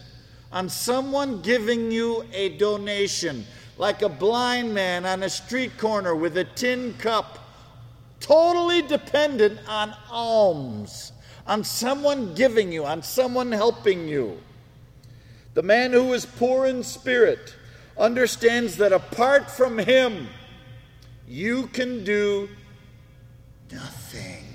on 0.52 0.70
someone 0.70 1.42
giving 1.42 1.92
you 1.92 2.26
a 2.34 2.50
donation, 2.58 3.46
like 3.78 4.02
a 4.02 4.10
blind 4.10 4.74
man 4.74 5.06
on 5.06 5.24
a 5.24 5.30
street 5.30 5.78
corner 5.78 6.16
with 6.16 6.38
a 6.38 6.44
tin 6.44 6.94
cup, 7.00 7.40
totally 8.20 8.82
dependent 8.84 9.60
on 9.68 9.96
alms, 10.12 11.12
on 11.48 11.64
someone 11.64 12.36
giving 12.36 12.72
you, 12.72 12.86
on 12.86 13.02
someone 13.02 13.52
helping 13.52 14.08
you. 14.08 14.40
The 15.56 15.64
man 15.64 15.92
who 15.92 16.14
is 16.14 16.26
poor 16.26 16.68
in 16.68 16.84
spirit 16.84 17.56
understands 17.98 18.78
that 18.78 18.92
apart 18.92 19.50
from 19.50 19.78
him, 19.78 20.28
you 21.34 21.66
can 21.74 22.04
do 22.04 22.48
nothing. 23.72 24.46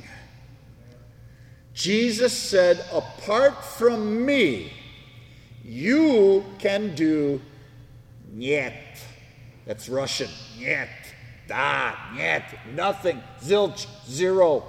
Jesus 1.75 2.33
said, 2.33 2.85
Apart 2.93 3.64
from 3.64 4.25
me, 4.25 4.73
you 5.64 6.45
can 6.61 6.95
do 6.95 7.41
niet. 8.33 8.73
That's 9.67 9.88
Russian. 9.88 10.31
Niet. 10.57 10.88
Da, 11.49 11.95
niet. 12.14 12.45
Nothing. 12.77 13.25
Zilch. 13.43 13.85
Zero. 14.09 14.62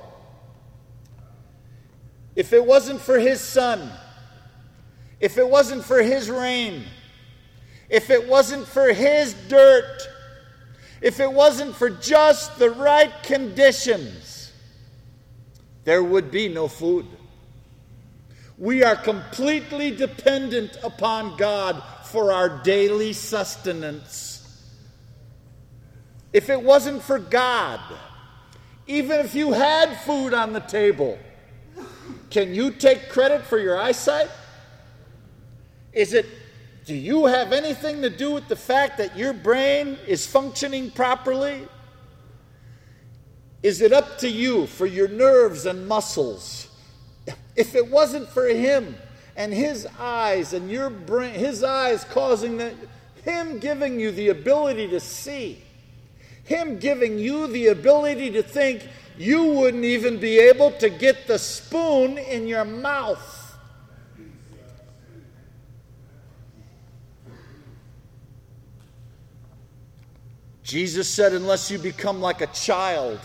If 2.36 2.54
it 2.54 2.66
wasn't 2.66 3.02
for 3.02 3.20
his 3.20 3.40
sun, 3.40 3.88
if 5.20 5.38
it 5.38 5.48
wasn't 5.48 5.86
for 5.86 6.02
his 6.02 6.28
rain, 6.28 6.86
if 7.88 8.10
it 8.10 8.28
wasn't 8.28 8.68
for 8.68 8.94
his 8.94 9.36
dirt, 9.48 10.10
if 11.02 11.20
it 11.20 11.32
wasn't 11.32 11.76
for 11.76 11.90
just 11.90 12.60
the 12.60 12.70
right 12.70 13.12
conditions, 13.24 14.52
there 15.86 16.04
would 16.04 16.32
be 16.32 16.50
no 16.50 16.68
food. 16.68 17.06
We 18.58 18.84
are 18.84 18.96
completely 18.96 19.92
dependent 19.92 20.78
upon 20.84 21.38
God 21.38 21.82
for 22.06 22.34
our 22.34 22.62
daily 22.64 23.14
sustenance. 23.14 24.36
If 26.34 26.50
it 26.50 26.62
wasn't 26.62 27.02
for 27.02 27.18
God, 27.18 27.80
even 28.88 29.20
if 29.22 29.34
you 29.34 29.54
had 29.54 29.96
food 30.02 30.34
on 30.34 30.52
the 30.52 30.60
table, 30.60 31.18
can 32.30 32.54
you 32.54 32.72
take 32.72 33.10
credit 33.10 33.44
for 33.44 33.58
your 33.58 33.80
eyesight? 33.80 34.30
Is 35.94 36.14
it 36.14 36.26
do 36.90 36.96
you 36.96 37.28
have 37.28 37.54
anything 37.54 38.02
to 38.02 38.10
do 38.10 38.32
with 38.32 38.48
the 38.48 38.56
fact 38.56 38.98
that 38.98 39.16
your 39.16 39.32
brain 39.32 39.96
is 40.08 40.26
functioning 40.26 40.90
properly? 40.90 41.68
Is 43.62 43.82
it 43.82 43.94
up 43.94 44.18
to 44.18 44.28
you 44.28 44.66
for 44.66 44.88
your 44.88 45.08
nerves 45.08 45.68
and 45.68 45.88
muscles? 45.88 46.68
If 47.56 47.76
it 47.76 47.92
wasn't 47.92 48.28
for 48.30 48.48
him 48.48 48.96
and 49.36 49.54
his 49.54 49.88
eyes 50.00 50.54
and 50.54 50.72
your 50.72 50.90
brain, 50.90 51.36
his 51.36 51.64
eyes 51.64 52.04
causing 52.06 52.58
the, 52.58 52.74
him 53.24 53.60
giving 53.60 54.00
you 54.00 54.10
the 54.10 54.30
ability 54.30 54.88
to 54.88 55.00
see, 55.00 55.62
him 56.44 56.80
giving 56.80 57.20
you 57.20 57.46
the 57.46 57.68
ability 57.68 58.32
to 58.32 58.42
think, 58.42 58.90
you 59.16 59.44
wouldn't 59.44 59.86
even 59.86 60.20
be 60.20 60.40
able 60.40 60.72
to 60.80 60.90
get 60.90 61.28
the 61.28 61.38
spoon 61.38 62.18
in 62.18 62.48
your 62.48 62.66
mouth. 62.66 63.39
Jesus 70.70 71.10
said, 71.10 71.34
Unless 71.34 71.72
you 71.72 71.80
become 71.80 72.22
like 72.22 72.42
a 72.42 72.48
child, 72.48 73.20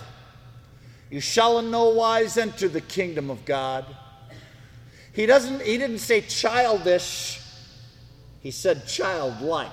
you 1.11 1.21
shall 1.21 1.59
in 1.59 1.71
no 1.71 1.91
wise 1.91 2.39
enter 2.39 2.69
the 2.69 2.81
kingdom 2.81 3.29
of 3.29 3.45
God. 3.45 3.85
He 5.13 5.27
doesn't 5.27 5.61
he 5.61 5.77
didn't 5.77 5.99
say 5.99 6.23
childish. 6.23 7.43
He 8.41 8.51
said 8.51 8.87
childlike. 8.87 9.71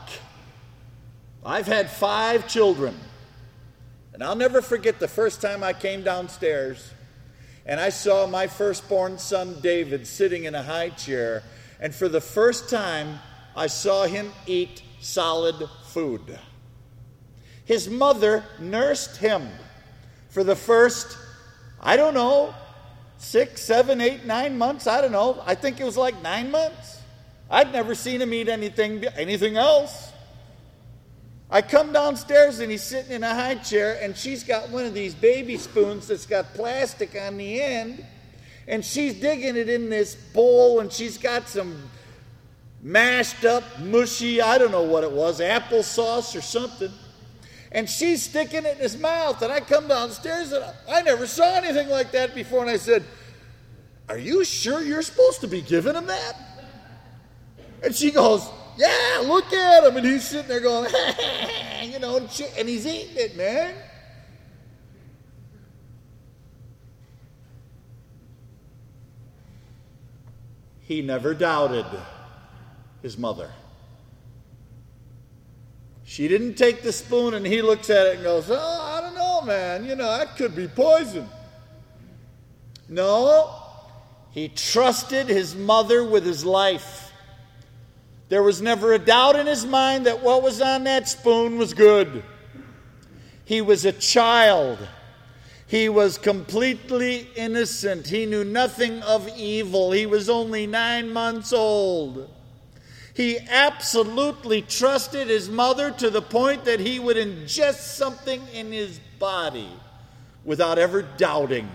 I've 1.46 1.66
had 1.66 1.90
5 1.90 2.46
children. 2.48 2.94
And 4.14 4.22
I'll 4.22 4.36
never 4.36 4.62
forget 4.62 5.00
the 5.00 5.08
first 5.08 5.42
time 5.42 5.64
I 5.64 5.72
came 5.72 6.04
downstairs 6.04 6.92
and 7.66 7.80
I 7.80 7.88
saw 7.90 8.28
my 8.28 8.48
firstborn 8.48 9.18
son 9.18 9.62
David 9.62 10.06
sitting 10.06 10.44
in 10.44 10.56
a 10.56 10.64
high 10.64 10.90
chair 10.90 11.44
and 11.80 11.96
for 11.96 12.10
the 12.10 12.20
first 12.20 12.70
time 12.70 13.20
I 13.56 13.68
saw 13.68 14.08
him 14.08 14.34
eat 14.46 14.84
solid 15.00 15.70
food. 15.86 16.38
His 17.72 17.90
mother 17.90 18.44
nursed 18.60 19.16
him 19.16 19.48
for 20.28 20.44
the 20.44 20.58
first, 20.58 21.18
I 21.80 21.96
don't 21.96 22.14
know, 22.14 22.54
six, 23.18 23.62
seven, 23.62 24.02
eight, 24.02 24.26
nine 24.26 24.58
months. 24.58 24.88
I 24.88 25.00
don't 25.00 25.14
know. 25.14 25.42
I 25.46 25.56
think 25.56 25.80
it 25.80 25.86
was 25.86 25.96
like 25.96 26.22
nine 26.22 26.52
months. 26.52 27.00
I'd 27.50 27.72
never 27.72 27.96
seen 27.96 28.22
him 28.22 28.34
eat 28.34 28.50
anything, 28.50 29.06
anything 29.16 29.56
else. 29.56 30.12
I 31.50 31.62
come 31.62 31.94
downstairs 31.94 32.60
and 32.60 32.70
he's 32.70 32.84
sitting 32.84 33.14
in 33.14 33.24
a 33.24 33.34
high 33.34 33.56
chair, 33.56 33.98
and 34.02 34.18
she's 34.18 34.44
got 34.44 34.70
one 34.70 34.84
of 34.84 34.94
these 34.94 35.16
baby 35.16 35.56
spoons 35.56 36.08
that's 36.08 36.26
got 36.26 36.54
plastic 36.54 37.16
on 37.16 37.38
the 37.38 37.62
end, 37.62 38.06
and 38.68 38.84
she's 38.84 39.14
digging 39.14 39.56
it 39.56 39.70
in 39.70 39.90
this 39.90 40.16
bowl, 40.16 40.82
and 40.82 40.92
she's 40.92 41.18
got 41.18 41.48
some 41.48 41.90
mashed 42.82 43.46
up, 43.46 43.64
mushy, 43.80 44.42
I 44.42 44.58
don't 44.58 44.72
know 44.72 44.84
what 44.84 45.06
it 45.06 45.12
was, 45.14 45.40
applesauce 45.40 46.38
or 46.38 46.42
something. 46.42 46.92
And 47.72 47.90
she's 47.90 48.24
sticking 48.24 48.66
it 48.66 48.76
in 48.76 48.78
his 48.80 48.98
mouth. 48.98 49.42
And 49.42 49.52
I 49.52 49.62
come 49.62 49.88
downstairs 49.88 50.52
and 50.52 50.64
I 50.90 51.02
never 51.02 51.26
saw 51.26 51.56
anything 51.56 51.90
like 51.90 52.12
that 52.12 52.36
before. 52.36 52.62
And 52.62 52.70
I 52.70 52.78
said, 52.78 53.04
Are 54.10 54.18
you 54.18 54.44
sure 54.44 54.82
you're 54.82 55.02
supposed 55.02 55.42
to 55.42 55.48
be 55.48 55.62
giving 55.62 55.96
him 55.96 56.08
that? 56.08 56.36
And 57.84 57.96
she 57.96 58.12
goes, 58.12 58.48
Yeah, 58.78 59.24
look 59.26 59.52
at 59.54 59.86
him. 59.86 59.96
And 59.96 60.06
he's 60.06 60.28
sitting 60.28 60.50
there 60.50 60.60
going, 60.60 60.92
You 61.84 62.00
know, 62.00 62.18
and, 62.18 62.30
she, 62.30 62.46
and 62.58 62.68
he's 62.68 62.86
eating 62.86 63.16
it, 63.16 63.38
man. 63.38 63.74
He 70.82 71.02
never 71.02 71.34
doubted 71.34 71.86
his 73.02 73.18
mother. 73.18 73.50
She 76.12 76.28
didn't 76.28 76.56
take 76.56 76.82
the 76.82 76.92
spoon 76.92 77.36
and 77.36 77.46
he 77.46 77.62
looks 77.62 77.90
at 77.90 78.06
it 78.06 78.16
and 78.16 78.24
goes, 78.26 78.48
Oh, 78.50 78.58
I 78.58 79.00
don't 79.00 79.16
know, 79.16 79.44
man. 79.44 79.86
You 79.86 79.96
know, 79.96 80.18
that 80.18 80.36
could 80.36 80.54
be 80.54 80.68
poison. 80.68 81.26
No, 82.90 83.56
he 84.32 84.50
trusted 84.50 85.30
his 85.30 85.56
mother 85.56 86.04
with 86.04 86.26
his 86.26 86.44
life. 86.44 87.14
There 88.28 88.44
was 88.44 88.62
never 88.62 88.92
a 88.92 89.00
doubt 89.00 89.38
in 89.38 89.48
his 89.48 89.66
mind 89.66 90.06
that 90.06 90.22
what 90.22 90.44
was 90.44 90.62
on 90.62 90.84
that 90.84 91.08
spoon 91.08 91.58
was 91.58 91.74
good. 91.74 92.26
He 93.46 93.62
was 93.62 93.86
a 93.86 93.94
child. 93.94 94.80
He 95.66 95.88
was 95.88 96.18
completely 96.18 97.30
innocent. 97.38 98.10
He 98.10 98.26
knew 98.26 98.44
nothing 98.44 99.02
of 99.04 99.30
evil. 99.38 99.94
He 99.94 100.06
was 100.06 100.30
only 100.30 100.68
nine 100.68 101.14
months 101.14 101.54
old. 101.54 102.30
He 103.22 103.38
absolutely 103.38 104.64
trusted 104.64 105.28
his 105.28 105.48
mother 105.48 105.92
to 105.92 106.10
the 106.10 106.24
point 106.24 106.66
that 106.66 106.80
he 106.80 106.98
would 106.98 107.18
ingest 107.18 107.96
something 107.96 108.42
in 108.52 108.72
his 108.72 109.00
body 109.20 109.70
without 110.44 110.80
ever 110.80 111.04
doubting 111.04 111.70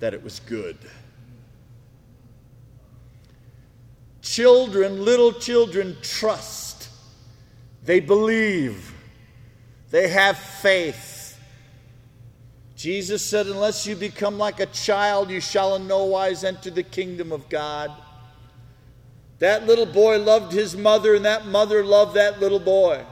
that 0.00 0.12
it 0.12 0.24
was 0.24 0.40
good. 0.40 0.76
Children, 4.22 5.04
little 5.04 5.32
children, 5.32 5.96
trust. 6.02 6.88
They 7.84 8.00
believe. 8.00 8.92
They 9.92 10.08
have 10.08 10.36
faith. 10.36 11.38
Jesus 12.74 13.24
said, 13.24 13.46
Unless 13.46 13.86
you 13.86 13.94
become 13.94 14.36
like 14.36 14.58
a 14.58 14.66
child, 14.66 15.30
you 15.30 15.40
shall 15.40 15.76
in 15.76 15.86
no 15.86 16.06
wise 16.06 16.42
enter 16.42 16.70
the 16.70 16.82
kingdom 16.82 17.30
of 17.30 17.48
God. 17.48 17.92
That 19.38 19.66
little 19.66 19.86
boy 19.86 20.18
loved 20.18 20.52
his 20.52 20.76
mother, 20.76 21.14
and 21.14 21.24
that 21.24 21.46
mother 21.46 21.84
loved 21.84 22.14
that 22.14 22.40
little 22.40 22.60
boy. 22.60 23.04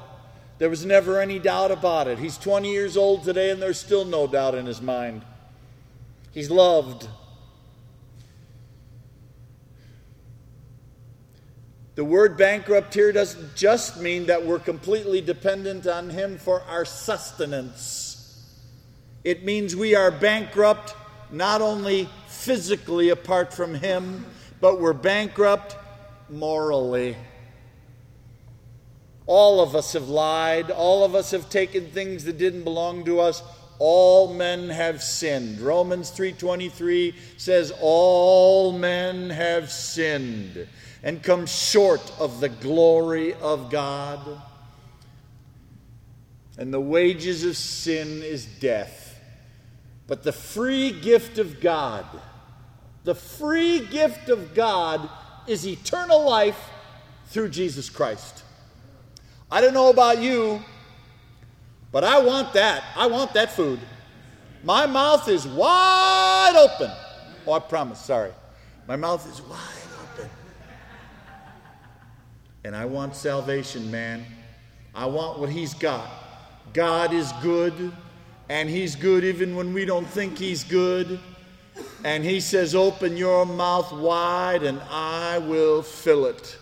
There 0.59 0.71
was 0.71 0.85
never 0.85 1.21
any 1.21 1.39
doubt 1.39 1.71
about 1.71 2.09
it. 2.09 2.19
He's 2.19 2.39
20 2.39 2.71
years 2.71 2.97
old 2.97 3.25
today, 3.25 3.51
and 3.51 3.61
there's 3.61 3.79
still 3.79 4.05
no 4.05 4.27
doubt 4.27 4.55
in 4.55 4.67
his 4.67 4.81
mind. 4.81 5.23
He's 6.33 6.51
loved. 6.51 7.09
The 11.95 12.05
word 12.05 12.37
bankrupt 12.37 12.93
here 12.93 13.13
doesn't 13.13 13.55
just 13.55 14.01
mean 14.01 14.27
that 14.27 14.45
we're 14.45 14.59
completely 14.59 15.21
dependent 15.21 15.87
on 15.87 16.11
Him 16.11 16.39
for 16.39 16.63
our 16.63 16.85
sustenance. 16.85 18.51
It 19.23 19.45
means 19.45 19.77
we 19.77 19.95
are 19.95 20.11
bankrupt 20.11 20.97
not 21.31 21.63
only 21.63 22.09
physically 22.27 23.11
apart 23.11 23.55
from 23.55 23.75
Him, 23.75 24.27
but 24.61 24.81
we're 24.81 24.93
bankrupt 24.93 25.77
morally. 26.31 27.17
All 29.27 29.61
of 29.61 29.75
us 29.75 29.95
have 29.95 30.09
lied. 30.09 30.71
All 30.71 31.05
of 31.05 31.15
us 31.15 31.31
have 31.31 31.49
taken 31.49 31.87
things 31.89 32.25
that 32.25 32.39
didn't 32.39 32.65
belong 32.65 33.05
to 33.05 33.21
us. 33.21 33.43
All 33.79 34.33
men 34.33 34.69
have 34.69 35.03
sinned. 35.03 35.61
Romans 35.61 36.11
3:23 36.11 37.15
says 37.37 37.73
all 37.81 38.73
men 38.73 39.31
have 39.31 39.71
sinned 39.71 40.69
and 41.03 41.23
come 41.23 41.47
short 41.47 42.13
of 42.19 42.41
the 42.41 42.49
glory 42.49 43.35
of 43.35 43.71
God. 43.71 44.41
And 46.57 46.73
the 46.73 46.81
wages 46.81 47.45
of 47.45 47.57
sin 47.57 48.23
is 48.23 48.47
death. 48.47 49.19
But 50.07 50.23
the 50.23 50.33
free 50.33 50.93
gift 50.93 51.39
of 51.39 51.61
God, 51.61 52.05
the 53.05 53.15
free 53.15 53.81
gift 53.81 54.29
of 54.29 54.55
God 54.55 55.09
is 55.47 55.67
eternal 55.67 56.25
life 56.25 56.71
through 57.27 57.51
Jesus 57.51 57.91
Christ. 57.91 58.43
I 59.51 59.61
don't 59.61 59.75
know 59.75 59.91
about 59.91 60.19
you, 60.19 60.63
but 61.93 62.05
I 62.05 62.19
want 62.19 62.53
that. 62.55 62.83
I 62.97 63.07
want 63.07 63.35
that 63.35 63.53
food. 63.53 63.81
My 64.65 64.87
mouth 64.87 65.29
is 65.29 65.47
wide 65.47 66.55
open. 66.57 66.91
Oh, 67.47 67.53
I 67.53 67.59
promise, 67.59 68.01
sorry. 68.01 68.33
My 68.89 68.97
mouth 68.97 69.31
is 69.31 69.43
wide 69.43 69.59
open. 70.03 70.31
And 72.65 72.75
I 72.75 72.87
want 72.87 73.15
salvation, 73.15 73.91
man. 73.91 74.25
I 74.95 75.07
want 75.07 75.39
what 75.39 75.51
He's 75.51 75.75
got. 75.75 76.09
God 76.73 77.13
is 77.13 77.31
good, 77.43 77.93
and 78.49 78.69
He's 78.69 78.97
good 78.97 79.23
even 79.25 79.55
when 79.55 79.75
we 79.75 79.85
don't 79.85 80.07
think 80.07 80.39
He's 80.39 80.65
good. 80.65 81.21
And 82.05 82.23
he 82.23 82.39
says, 82.41 82.75
Open 82.75 83.17
your 83.17 83.47
mouth 83.47 83.91
wide 83.91 84.63
and 84.63 84.81
I 84.91 85.39
will 85.39 85.83
fill 85.83 86.27
it. 86.27 86.59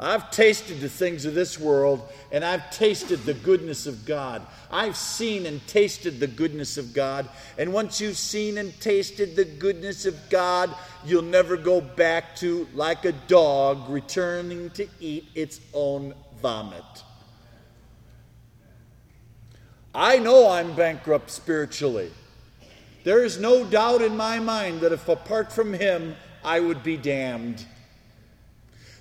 I've 0.00 0.30
tasted 0.30 0.80
the 0.80 0.88
things 0.88 1.24
of 1.24 1.34
this 1.34 1.58
world 1.58 2.08
and 2.30 2.44
I've 2.44 2.70
tasted 2.70 3.20
the 3.20 3.34
goodness 3.34 3.86
of 3.86 4.04
God. 4.04 4.42
I've 4.70 4.96
seen 4.96 5.46
and 5.46 5.64
tasted 5.66 6.20
the 6.20 6.26
goodness 6.26 6.76
of 6.78 6.92
God. 6.92 7.28
And 7.56 7.72
once 7.72 8.00
you've 8.00 8.16
seen 8.16 8.58
and 8.58 8.78
tasted 8.80 9.34
the 9.34 9.44
goodness 9.44 10.04
of 10.04 10.16
God, 10.30 10.74
you'll 11.04 11.22
never 11.22 11.56
go 11.56 11.80
back 11.80 12.36
to, 12.36 12.68
like 12.74 13.04
a 13.04 13.12
dog, 13.12 13.88
returning 13.88 14.70
to 14.70 14.88
eat 15.00 15.26
its 15.34 15.60
own 15.72 16.14
vomit. 16.42 16.82
I 19.94 20.18
know 20.18 20.50
I'm 20.50 20.74
bankrupt 20.74 21.30
spiritually. 21.30 22.10
There 23.04 23.24
is 23.24 23.38
no 23.38 23.64
doubt 23.64 24.02
in 24.02 24.16
my 24.16 24.38
mind 24.38 24.80
that 24.80 24.92
if 24.92 25.08
apart 25.08 25.52
from 25.52 25.72
him, 25.72 26.16
I 26.44 26.60
would 26.60 26.82
be 26.82 26.96
damned. 26.96 27.64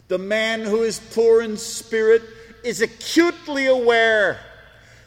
The 0.08 0.18
man 0.18 0.62
who 0.62 0.84
is 0.84 1.00
poor 1.00 1.42
in 1.42 1.58
spirit 1.58 2.22
is 2.64 2.82
acutely 2.82 3.68
aware 3.68 4.40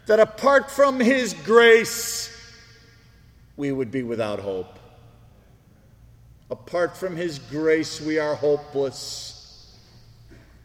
that 0.07 0.21
apart 0.21 0.71
from 0.71 1.01
his 1.01 1.35
grace, 1.35 2.37
we 3.57 3.73
would 3.73 3.91
be 3.91 4.03
without 4.03 4.41
hope. 4.41 4.79
Apart 6.51 6.97
from 6.97 7.15
his 7.15 7.39
grace, 7.39 8.01
we 8.01 8.19
are 8.19 8.35
hopeless. 8.35 9.77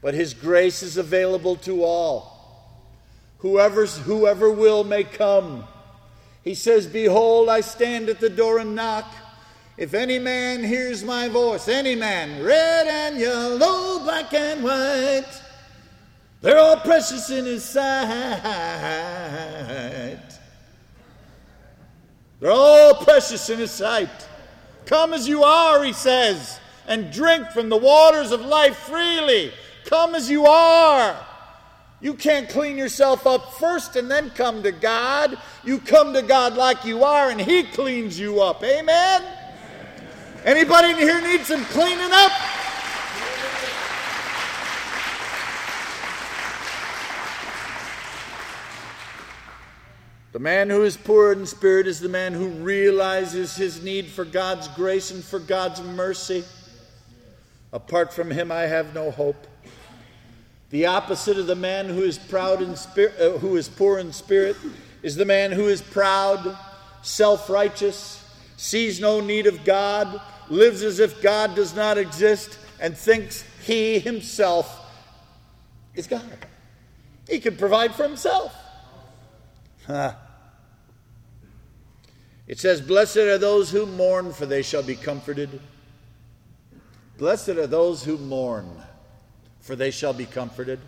But 0.01 0.13
his 0.13 0.33
grace 0.33 0.81
is 0.81 0.97
available 0.97 1.57
to 1.57 1.83
all. 1.83 2.35
Whoever's, 3.39 3.97
whoever 3.99 4.49
will 4.51 4.83
may 4.83 5.03
come. 5.03 5.65
He 6.45 6.53
says, 6.53 6.87
Behold, 6.87 7.49
I 7.49 7.59
stand 7.61 8.07
at 8.07 8.19
the 8.19 8.29
door 8.29 8.59
and 8.59 8.75
knock. 8.75 9.11
If 9.77 9.95
any 9.95 10.19
man 10.19 10.63
hears 10.63 11.03
my 11.03 11.27
voice, 11.27 11.67
any 11.67 11.95
man, 11.95 12.41
red 12.41 12.87
and 12.87 13.19
yellow, 13.19 13.99
black 13.99 14.33
and 14.33 14.63
white, 14.63 15.41
they're 16.41 16.59
all 16.59 16.77
precious 16.77 17.29
in 17.31 17.45
his 17.45 17.65
sight. 17.65 18.39
They're 22.39 22.51
all 22.51 22.93
precious 23.03 23.49
in 23.49 23.57
his 23.57 23.71
sight. 23.71 24.27
Come 24.85 25.13
as 25.13 25.27
you 25.27 25.43
are, 25.43 25.83
he 25.83 25.93
says, 25.93 26.59
and 26.87 27.11
drink 27.11 27.49
from 27.49 27.69
the 27.69 27.77
waters 27.77 28.31
of 28.31 28.41
life 28.41 28.77
freely. 28.77 29.51
Come 29.85 30.13
as 30.13 30.29
you 30.29 30.45
are. 30.45 31.17
You 32.01 32.13
can't 32.13 32.49
clean 32.49 32.77
yourself 32.77 33.25
up 33.25 33.53
first 33.53 33.95
and 33.95 34.11
then 34.11 34.29
come 34.31 34.63
to 34.63 34.71
God. 34.71 35.37
You 35.63 35.79
come 35.79 36.13
to 36.13 36.21
God 36.21 36.55
like 36.55 36.85
you 36.85 37.03
are, 37.03 37.29
and 37.29 37.39
He 37.39 37.63
cleans 37.63 38.19
you 38.19 38.41
up. 38.41 38.63
Amen? 38.63 39.23
Anybody 40.43 40.91
in 40.91 40.97
here 40.97 41.21
need 41.21 41.41
some 41.41 41.63
cleaning 41.65 42.11
up? 42.11 42.31
The 50.35 50.39
man 50.39 50.69
who 50.69 50.83
is 50.83 50.97
poor 50.97 51.31
in 51.31 51.45
spirit 51.45 51.87
is 51.87 52.01
the 52.01 52.09
man 52.09 52.33
who 52.33 52.49
realizes 52.49 53.55
his 53.55 53.81
need 53.81 54.07
for 54.07 54.25
God's 54.25 54.67
grace 54.67 55.09
and 55.09 55.23
for 55.23 55.39
God's 55.39 55.81
mercy. 55.81 56.43
Apart 57.71 58.11
from 58.11 58.29
him, 58.29 58.51
I 58.51 58.63
have 58.63 58.93
no 58.93 59.11
hope. 59.11 59.47
The 60.69 60.87
opposite 60.87 61.37
of 61.37 61.47
the 61.47 61.55
man 61.55 61.87
who 61.87 62.01
is 62.01 62.17
proud 62.17 62.61
in 62.61 62.75
spirit, 62.75 63.13
uh, 63.19 63.37
who 63.37 63.55
is 63.55 63.69
poor 63.69 63.99
in 63.99 64.11
spirit, 64.11 64.57
is 65.03 65.15
the 65.15 65.25
man 65.25 65.51
who 65.51 65.67
is 65.67 65.81
proud, 65.81 66.57
self-righteous, 67.01 68.23
sees 68.57 68.99
no 68.99 69.21
need 69.21 69.47
of 69.47 69.63
God, 69.63 70.19
lives 70.49 70.83
as 70.83 70.99
if 70.99 71.21
God 71.21 71.55
does 71.55 71.75
not 71.75 71.97
exist, 71.97 72.57
and 72.79 72.97
thinks 72.97 73.43
he 73.63 73.99
himself 73.99 74.81
is 75.93 76.07
God. 76.07 76.23
He 77.29 77.39
can 77.39 77.55
provide 77.55 77.95
for 77.95 78.03
himself. 78.03 78.53
Huh. 79.87 80.15
It 82.47 82.59
says, 82.59 82.81
Blessed 82.81 83.17
are 83.17 83.37
those 83.37 83.71
who 83.71 83.85
mourn, 83.85 84.33
for 84.33 84.45
they 84.45 84.61
shall 84.61 84.83
be 84.83 84.95
comforted. 84.95 85.59
Blessed 87.17 87.49
are 87.49 87.67
those 87.67 88.03
who 88.03 88.17
mourn, 88.17 88.69
for 89.65 89.75
they 89.75 89.89
shall 89.89 90.13
be 90.13 90.27
comforted. 90.27 90.79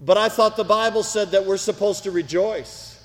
But 0.00 0.18
I 0.18 0.28
thought 0.28 0.56
the 0.56 0.64
Bible 0.64 1.04
said 1.04 1.30
that 1.30 1.46
we're 1.46 1.56
supposed 1.56 2.02
to 2.02 2.10
rejoice. 2.10 2.96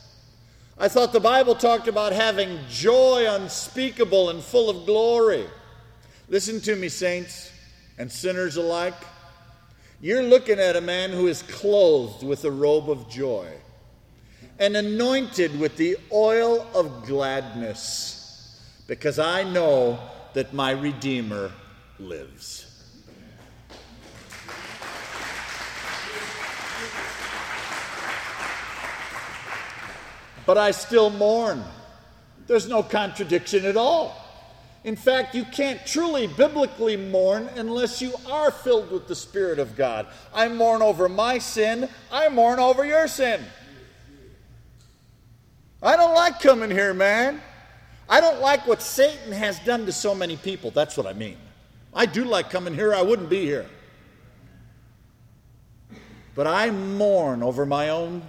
I 0.79 0.88
thought 0.88 1.13
the 1.13 1.19
Bible 1.19 1.53
talked 1.53 1.88
about 1.88 2.12
having 2.12 2.58
joy 2.67 3.27
unspeakable 3.29 4.32
and 4.32 4.41
full 4.41 4.71
of 4.71 4.88
glory. 4.88 5.45
Listen 6.27 6.60
to 6.62 6.75
me, 6.75 6.89
saints 6.89 7.51
and 7.99 8.12
sinners 8.12 8.58
alike. 8.58 8.95
You're 10.01 10.23
looking 10.23 10.58
at 10.58 10.75
a 10.75 10.82
man 10.82 11.12
who 11.12 11.27
is 11.27 11.43
clothed 11.43 12.23
with 12.23 12.45
a 12.45 12.51
robe 12.51 12.89
of 12.89 13.08
joy 13.12 13.47
and 14.58 14.75
anointed 14.75 15.60
with 15.60 15.77
the 15.77 15.97
oil 16.12 16.65
of 16.73 17.06
gladness, 17.06 18.60
because 18.88 19.19
I 19.19 19.43
know 19.43 19.99
that 20.34 20.51
my 20.51 20.71
Redeemer 20.71 21.51
lives. 21.99 22.62
But 30.45 30.58
I 30.58 30.71
still 30.71 31.10
mourn. 31.10 31.63
There's 32.47 32.67
no 32.67 32.84
contradiction 32.84 33.65
at 33.65 33.77
all. 33.77 34.19
In 34.84 34.97
fact, 34.97 35.34
you 35.34 35.45
can't 35.45 35.86
truly 35.86 36.27
biblically 36.27 36.97
mourn 36.97 37.49
unless 37.56 38.01
you 38.01 38.13
are 38.29 38.51
filled 38.51 38.91
with 38.91 39.08
the 39.08 39.15
Spirit 39.15 39.58
of 39.58 39.77
God. 39.77 40.08
I 40.34 40.49
mourn 40.49 40.82
over 40.82 41.08
my 41.08 41.38
sin, 41.38 41.88
I 42.12 42.27
mourn 42.27 42.60
over 42.60 42.84
your 42.84 43.08
sin. 43.08 43.41
I 45.82 45.95
don't 45.95 46.13
like 46.13 46.39
coming 46.41 46.69
here, 46.69 46.93
man. 46.93 47.41
I 48.10 48.19
don't 48.19 48.41
like 48.41 48.67
what 48.67 48.82
Satan 48.82 49.32
has 49.32 49.60
done 49.60 49.86
to 49.86 49.91
so 49.93 50.13
many 50.13 50.36
people. 50.36 50.71
That's 50.71 50.97
what 50.97 51.08
I 51.08 51.13
mean. 51.13 51.38
I 51.93 52.06
do 52.06 52.25
like 52.25 52.49
coming 52.49 52.73
here, 52.73 52.93
I 52.93 53.01
wouldn't 53.01 53.29
be 53.29 53.45
here. 53.45 53.67
But 56.36 56.47
I 56.47 56.71
mourn 56.71 57.43
over 57.43 57.65
my 57.65 57.89
own 57.89 58.23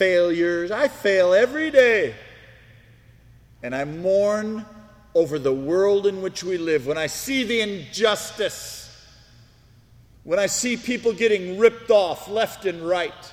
failures. 0.00 0.70
I 0.70 0.88
fail 0.88 1.34
every 1.34 1.70
day. 1.70 2.14
And 3.62 3.74
I 3.74 3.84
mourn 3.84 4.64
over 5.14 5.38
the 5.38 5.52
world 5.52 6.06
in 6.06 6.22
which 6.22 6.42
we 6.42 6.56
live. 6.56 6.86
When 6.86 6.96
I 6.96 7.06
see 7.06 7.44
the 7.44 7.60
injustice, 7.60 8.88
when 10.24 10.38
I 10.38 10.46
see 10.46 10.78
people 10.78 11.12
getting 11.12 11.58
ripped 11.58 11.90
off 11.90 12.28
left 12.28 12.64
and 12.64 12.80
right, 12.80 13.32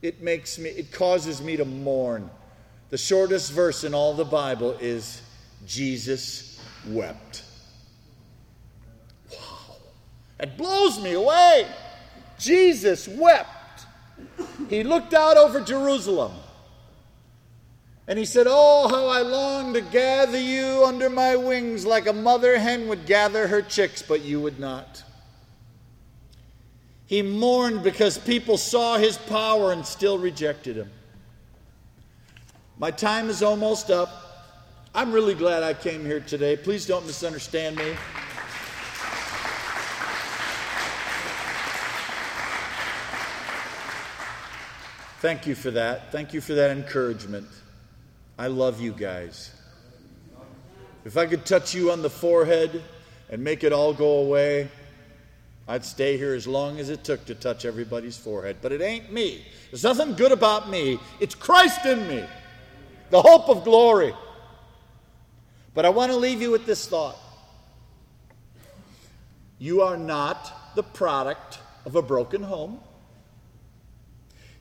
it 0.00 0.22
makes 0.22 0.58
me, 0.58 0.70
it 0.70 0.90
causes 0.90 1.42
me 1.42 1.58
to 1.58 1.66
mourn. 1.66 2.30
The 2.88 2.96
shortest 2.96 3.52
verse 3.52 3.84
in 3.84 3.92
all 3.92 4.14
the 4.14 4.24
Bible 4.24 4.72
is 4.80 5.20
Jesus 5.66 6.58
wept. 6.86 7.42
Wow. 9.30 9.76
It 10.40 10.56
blows 10.56 10.98
me 10.98 11.12
away. 11.12 11.66
Jesus 12.38 13.06
wept. 13.06 13.57
He 14.68 14.82
looked 14.82 15.14
out 15.14 15.36
over 15.36 15.60
Jerusalem 15.60 16.32
and 18.06 18.18
he 18.18 18.24
said, 18.24 18.46
Oh, 18.48 18.88
how 18.88 19.06
I 19.06 19.20
long 19.22 19.74
to 19.74 19.80
gather 19.80 20.40
you 20.40 20.84
under 20.84 21.10
my 21.10 21.36
wings 21.36 21.84
like 21.84 22.06
a 22.06 22.12
mother 22.12 22.58
hen 22.58 22.88
would 22.88 23.06
gather 23.06 23.46
her 23.48 23.62
chicks, 23.62 24.02
but 24.02 24.22
you 24.22 24.40
would 24.40 24.58
not. 24.58 25.04
He 27.06 27.22
mourned 27.22 27.82
because 27.82 28.18
people 28.18 28.58
saw 28.58 28.98
his 28.98 29.16
power 29.16 29.72
and 29.72 29.84
still 29.84 30.18
rejected 30.18 30.76
him. 30.76 30.90
My 32.78 32.90
time 32.90 33.30
is 33.30 33.42
almost 33.42 33.90
up. 33.90 34.10
I'm 34.94 35.12
really 35.12 35.34
glad 35.34 35.62
I 35.62 35.74
came 35.74 36.04
here 36.04 36.20
today. 36.20 36.56
Please 36.56 36.86
don't 36.86 37.06
misunderstand 37.06 37.76
me. 37.76 37.94
Thank 45.20 45.46
you 45.46 45.54
for 45.54 45.72
that. 45.72 46.12
Thank 46.12 46.32
you 46.32 46.40
for 46.40 46.54
that 46.54 46.70
encouragement. 46.70 47.48
I 48.38 48.46
love 48.46 48.80
you 48.80 48.92
guys. 48.92 49.52
If 51.04 51.16
I 51.16 51.26
could 51.26 51.44
touch 51.44 51.74
you 51.74 51.90
on 51.90 52.02
the 52.02 52.10
forehead 52.10 52.82
and 53.28 53.42
make 53.42 53.64
it 53.64 53.72
all 53.72 53.92
go 53.92 54.18
away, 54.20 54.68
I'd 55.66 55.84
stay 55.84 56.16
here 56.16 56.34
as 56.34 56.46
long 56.46 56.78
as 56.78 56.88
it 56.88 57.02
took 57.02 57.24
to 57.26 57.34
touch 57.34 57.64
everybody's 57.64 58.16
forehead. 58.16 58.58
But 58.62 58.72
it 58.72 58.80
ain't 58.80 59.12
me. 59.12 59.44
There's 59.70 59.82
nothing 59.82 60.14
good 60.14 60.32
about 60.32 60.70
me. 60.70 61.00
It's 61.20 61.34
Christ 61.34 61.84
in 61.84 62.06
me 62.06 62.24
the 63.10 63.22
hope 63.22 63.48
of 63.48 63.64
glory. 63.64 64.14
But 65.74 65.84
I 65.84 65.88
want 65.88 66.12
to 66.12 66.16
leave 66.16 66.42
you 66.42 66.50
with 66.50 66.66
this 66.66 66.86
thought 66.86 67.16
you 69.58 69.82
are 69.82 69.96
not 69.96 70.76
the 70.76 70.82
product 70.84 71.58
of 71.84 71.96
a 71.96 72.02
broken 72.02 72.42
home, 72.42 72.78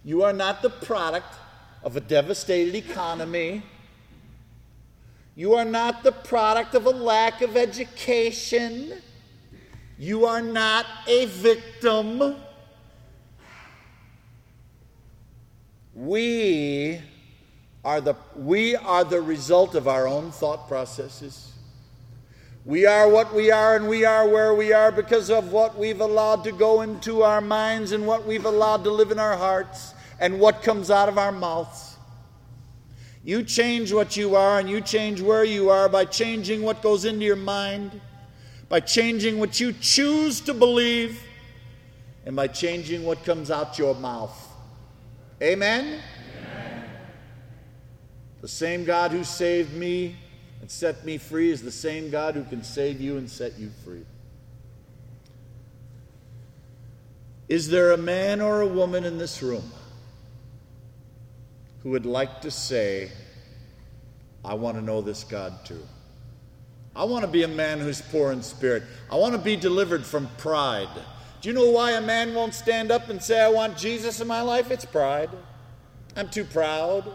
you 0.07 0.23
are 0.23 0.31
not 0.31 0.61
the 0.61 0.69
product 0.69 1.35
of 1.83 1.97
a 1.97 1.99
devastated 1.99 2.75
economy. 2.75 3.61
You 5.35 5.55
are 5.55 5.65
not 5.65 6.01
the 6.01 6.13
product 6.13 6.75
of 6.75 6.85
a 6.85 6.91
lack 6.91 7.41
of 7.41 7.57
education. 7.57 8.93
You 9.99 10.23
are 10.23 10.41
not 10.41 10.85
a 11.07 11.25
victim. 11.25 12.37
We 15.93 17.01
are 17.83 17.99
the, 17.99 18.15
we 18.37 18.77
are 18.77 19.03
the 19.03 19.19
result 19.19 19.75
of 19.75 19.89
our 19.89 20.07
own 20.07 20.31
thought 20.31 20.69
processes. 20.69 21.51
We 22.63 22.85
are 22.85 23.09
what 23.09 23.35
we 23.35 23.51
are 23.51 23.75
and 23.75 23.89
we 23.89 24.05
are 24.05 24.25
where 24.25 24.53
we 24.53 24.71
are 24.71 24.89
because 24.93 25.29
of 25.29 25.51
what 25.51 25.77
we've 25.77 25.99
allowed 25.99 26.45
to 26.45 26.53
go 26.53 26.79
into 26.81 27.23
our 27.23 27.41
minds 27.41 27.91
and 27.91 28.07
what 28.07 28.25
we've 28.25 28.45
allowed 28.45 28.85
to 28.85 28.89
live 28.91 29.11
in 29.11 29.19
our 29.19 29.35
hearts 29.35 29.95
and 30.19 30.39
what 30.39 30.63
comes 30.63 30.89
out 30.89 31.09
of 31.09 31.17
our 31.17 31.31
mouths. 31.31 31.95
You 33.23 33.43
change 33.43 33.91
what 33.91 34.15
you 34.15 34.35
are 34.35 34.59
and 34.59 34.69
you 34.69 34.79
change 34.81 35.21
where 35.21 35.43
you 35.43 35.69
are 35.69 35.89
by 35.89 36.05
changing 36.05 36.61
what 36.61 36.81
goes 36.81 37.05
into 37.05 37.25
your 37.25 37.35
mind, 37.35 37.99
by 38.69 38.79
changing 38.79 39.37
what 39.37 39.59
you 39.59 39.73
choose 39.73 40.39
to 40.41 40.53
believe, 40.53 41.21
and 42.25 42.35
by 42.35 42.47
changing 42.47 43.03
what 43.03 43.23
comes 43.23 43.51
out 43.51 43.77
your 43.77 43.95
mouth. 43.95 44.47
Amen? 45.41 46.01
The 48.41 48.47
same 48.47 48.85
God 48.85 49.11
who 49.11 49.23
saved 49.23 49.73
me 49.73 50.15
and 50.61 50.71
set 50.71 51.05
me 51.05 51.17
free 51.17 51.51
is 51.51 51.61
the 51.61 51.71
same 51.71 52.09
God 52.09 52.35
who 52.35 52.43
can 52.43 52.63
save 52.63 53.01
you 53.01 53.17
and 53.17 53.29
set 53.29 53.57
you 53.59 53.71
free. 53.83 54.05
Is 57.49 57.69
there 57.69 57.91
a 57.91 57.97
man 57.97 58.41
or 58.41 58.61
a 58.61 58.67
woman 58.67 59.03
in 59.03 59.17
this 59.17 59.41
room 59.41 59.69
who 61.83 61.91
would 61.91 62.05
like 62.05 62.41
to 62.41 62.51
say, 62.51 63.11
I 64.43 64.53
want 64.53 64.77
to 64.77 64.83
know 64.83 65.01
this 65.01 65.23
God 65.23 65.65
too? 65.65 65.81
I 66.95 67.03
want 67.03 67.23
to 67.23 67.31
be 67.31 67.43
a 67.43 67.47
man 67.47 67.79
who's 67.79 68.01
poor 68.01 68.31
in 68.31 68.41
spirit. 68.41 68.83
I 69.11 69.15
want 69.15 69.33
to 69.33 69.39
be 69.39 69.55
delivered 69.55 70.05
from 70.05 70.27
pride. 70.37 70.89
Do 71.41 71.49
you 71.49 71.53
know 71.53 71.69
why 71.69 71.91
a 71.91 72.01
man 72.01 72.33
won't 72.33 72.55
stand 72.55 72.91
up 72.91 73.09
and 73.09 73.21
say, 73.21 73.39
I 73.39 73.49
want 73.49 73.77
Jesus 73.77 74.19
in 74.19 74.27
my 74.27 74.41
life? 74.41 74.71
It's 74.71 74.85
pride. 74.85 75.29
I'm 76.15 76.29
too 76.29 76.43
proud. 76.43 77.05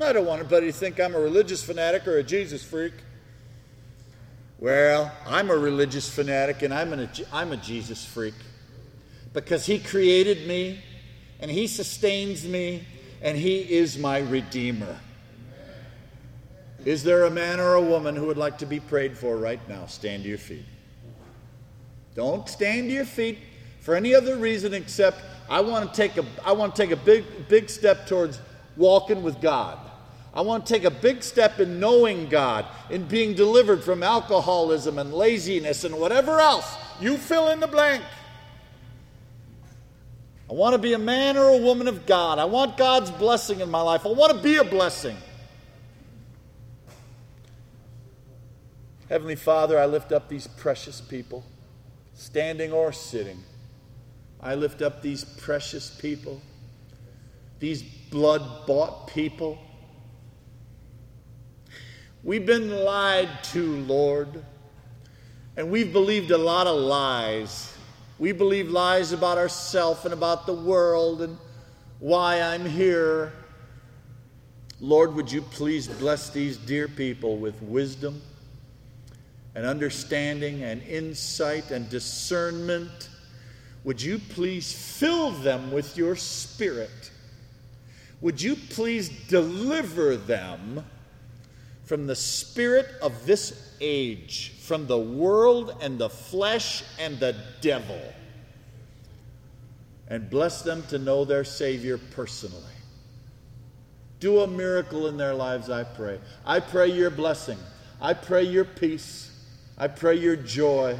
I 0.00 0.12
don't 0.12 0.26
want 0.26 0.40
anybody 0.40 0.66
to 0.66 0.72
think 0.72 0.98
I'm 0.98 1.14
a 1.14 1.20
religious 1.20 1.62
fanatic 1.62 2.08
or 2.08 2.18
a 2.18 2.22
Jesus 2.22 2.62
freak. 2.62 2.94
Well, 4.58 5.12
I'm 5.26 5.50
a 5.50 5.56
religious 5.56 6.08
fanatic 6.08 6.62
and 6.62 6.72
I'm, 6.72 6.94
an, 6.94 7.08
I'm 7.32 7.52
a 7.52 7.56
Jesus 7.58 8.04
freak 8.04 8.34
because 9.34 9.66
He 9.66 9.78
created 9.78 10.46
me 10.48 10.80
and 11.40 11.50
He 11.50 11.66
sustains 11.66 12.46
me 12.46 12.84
and 13.26 13.36
He 13.36 13.58
is 13.58 13.98
my 13.98 14.18
Redeemer. 14.18 14.96
Is 16.84 17.02
there 17.02 17.24
a 17.24 17.30
man 17.30 17.58
or 17.58 17.74
a 17.74 17.82
woman 17.82 18.14
who 18.14 18.26
would 18.26 18.36
like 18.36 18.56
to 18.58 18.66
be 18.66 18.78
prayed 18.78 19.18
for 19.18 19.36
right 19.36 19.58
now? 19.68 19.86
Stand 19.86 20.22
to 20.22 20.28
your 20.28 20.38
feet. 20.38 20.64
Don't 22.14 22.48
stand 22.48 22.88
to 22.88 22.94
your 22.94 23.04
feet 23.04 23.38
for 23.80 23.96
any 23.96 24.14
other 24.14 24.36
reason 24.36 24.72
except 24.72 25.18
I 25.50 25.60
want 25.60 25.92
to 25.92 25.96
take 25.96 26.16
a 26.16 26.24
I 26.44 26.52
want 26.52 26.76
to 26.76 26.82
take 26.82 26.92
a 26.92 27.02
big 27.04 27.24
big 27.48 27.68
step 27.68 28.06
towards 28.06 28.40
walking 28.76 29.24
with 29.24 29.40
God. 29.40 29.76
I 30.32 30.42
want 30.42 30.64
to 30.64 30.72
take 30.72 30.84
a 30.84 30.90
big 30.90 31.24
step 31.24 31.58
in 31.58 31.80
knowing 31.80 32.28
God, 32.28 32.66
in 32.90 33.08
being 33.08 33.34
delivered 33.34 33.82
from 33.82 34.04
alcoholism 34.04 35.00
and 35.00 35.12
laziness 35.12 35.82
and 35.82 35.98
whatever 35.98 36.38
else. 36.38 36.76
You 37.00 37.16
fill 37.16 37.48
in 37.48 37.58
the 37.58 37.66
blank. 37.66 38.04
I 40.48 40.52
want 40.52 40.74
to 40.74 40.78
be 40.78 40.92
a 40.92 40.98
man 40.98 41.36
or 41.36 41.48
a 41.48 41.58
woman 41.58 41.88
of 41.88 42.06
God. 42.06 42.38
I 42.38 42.44
want 42.44 42.76
God's 42.76 43.10
blessing 43.10 43.60
in 43.60 43.70
my 43.70 43.80
life. 43.80 44.06
I 44.06 44.10
want 44.10 44.32
to 44.36 44.42
be 44.42 44.56
a 44.56 44.64
blessing. 44.64 45.16
Heavenly 49.08 49.36
Father, 49.36 49.78
I 49.78 49.86
lift 49.86 50.12
up 50.12 50.28
these 50.28 50.46
precious 50.46 51.00
people, 51.00 51.44
standing 52.14 52.72
or 52.72 52.92
sitting. 52.92 53.42
I 54.40 54.54
lift 54.54 54.82
up 54.82 55.02
these 55.02 55.24
precious 55.24 55.90
people, 55.90 56.40
these 57.58 57.82
blood 57.82 58.66
bought 58.66 59.08
people. 59.08 59.58
We've 62.22 62.44
been 62.44 62.70
lied 62.84 63.28
to, 63.44 63.76
Lord, 63.76 64.44
and 65.56 65.70
we've 65.70 65.92
believed 65.92 66.32
a 66.32 66.38
lot 66.38 66.66
of 66.66 66.78
lies. 66.78 67.75
We 68.18 68.32
believe 68.32 68.70
lies 68.70 69.12
about 69.12 69.36
ourselves 69.36 70.04
and 70.04 70.14
about 70.14 70.46
the 70.46 70.54
world 70.54 71.20
and 71.20 71.36
why 71.98 72.40
I'm 72.40 72.64
here. 72.64 73.32
Lord, 74.80 75.14
would 75.14 75.30
you 75.30 75.42
please 75.42 75.86
bless 75.86 76.30
these 76.30 76.56
dear 76.56 76.88
people 76.88 77.36
with 77.36 77.60
wisdom 77.62 78.22
and 79.54 79.66
understanding 79.66 80.62
and 80.62 80.82
insight 80.82 81.70
and 81.70 81.88
discernment? 81.90 83.10
Would 83.84 84.00
you 84.00 84.18
please 84.18 84.72
fill 84.72 85.30
them 85.30 85.70
with 85.70 85.96
your 85.96 86.16
spirit? 86.16 87.10
Would 88.22 88.40
you 88.40 88.56
please 88.56 89.08
deliver 89.28 90.16
them 90.16 90.84
from 91.86 92.06
the 92.06 92.16
spirit 92.16 92.86
of 93.00 93.26
this 93.26 93.74
age? 93.80 94.52
from 94.66 94.88
the 94.88 94.98
world 94.98 95.76
and 95.80 95.96
the 95.96 96.10
flesh 96.10 96.82
and 96.98 97.20
the 97.20 97.36
devil. 97.60 98.00
And 100.08 100.28
bless 100.28 100.62
them 100.62 100.82
to 100.88 100.98
know 100.98 101.24
their 101.24 101.44
Savior 101.44 101.98
personally. 101.98 102.62
Do 104.18 104.40
a 104.40 104.46
miracle 104.46 105.06
in 105.06 105.16
their 105.16 105.34
lives, 105.34 105.70
I 105.70 105.84
pray. 105.84 106.18
I 106.44 106.58
pray 106.58 106.88
your 106.88 107.10
blessing. 107.10 107.58
I 108.00 108.14
pray 108.14 108.42
your 108.42 108.64
peace. 108.64 109.30
I 109.78 109.86
pray 109.86 110.16
your 110.16 110.36
joy, 110.36 110.98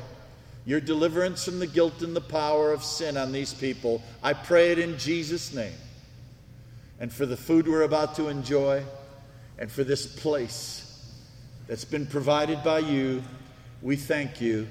your 0.65 0.81
deliverance 0.81 1.45
from 1.45 1.59
the 1.59 1.67
guilt 1.67 2.03
and 2.03 2.15
the 2.15 2.21
power 2.21 2.73
of 2.73 2.85
sin 2.85 3.17
on 3.17 3.33
these 3.33 3.53
people. 3.53 4.01
I 4.23 4.33
pray 4.33 4.71
it 4.71 4.79
in 4.79 4.97
Jesus' 4.97 5.53
name. 5.53 5.75
And 7.01 7.13
for 7.13 7.27
the 7.27 7.37
food 7.37 7.67
we're 7.67 7.83
about 7.83 8.15
to 8.17 8.29
enjoy, 8.29 8.85
and 9.59 9.71
for 9.71 9.85
this 9.85 10.07
place 10.07 10.83
that's 11.67 11.85
been 11.85 12.07
provided 12.07 12.63
by 12.63 12.79
you 12.79 13.23
we 13.83 13.97
thank 13.97 14.41
you. 14.41 14.67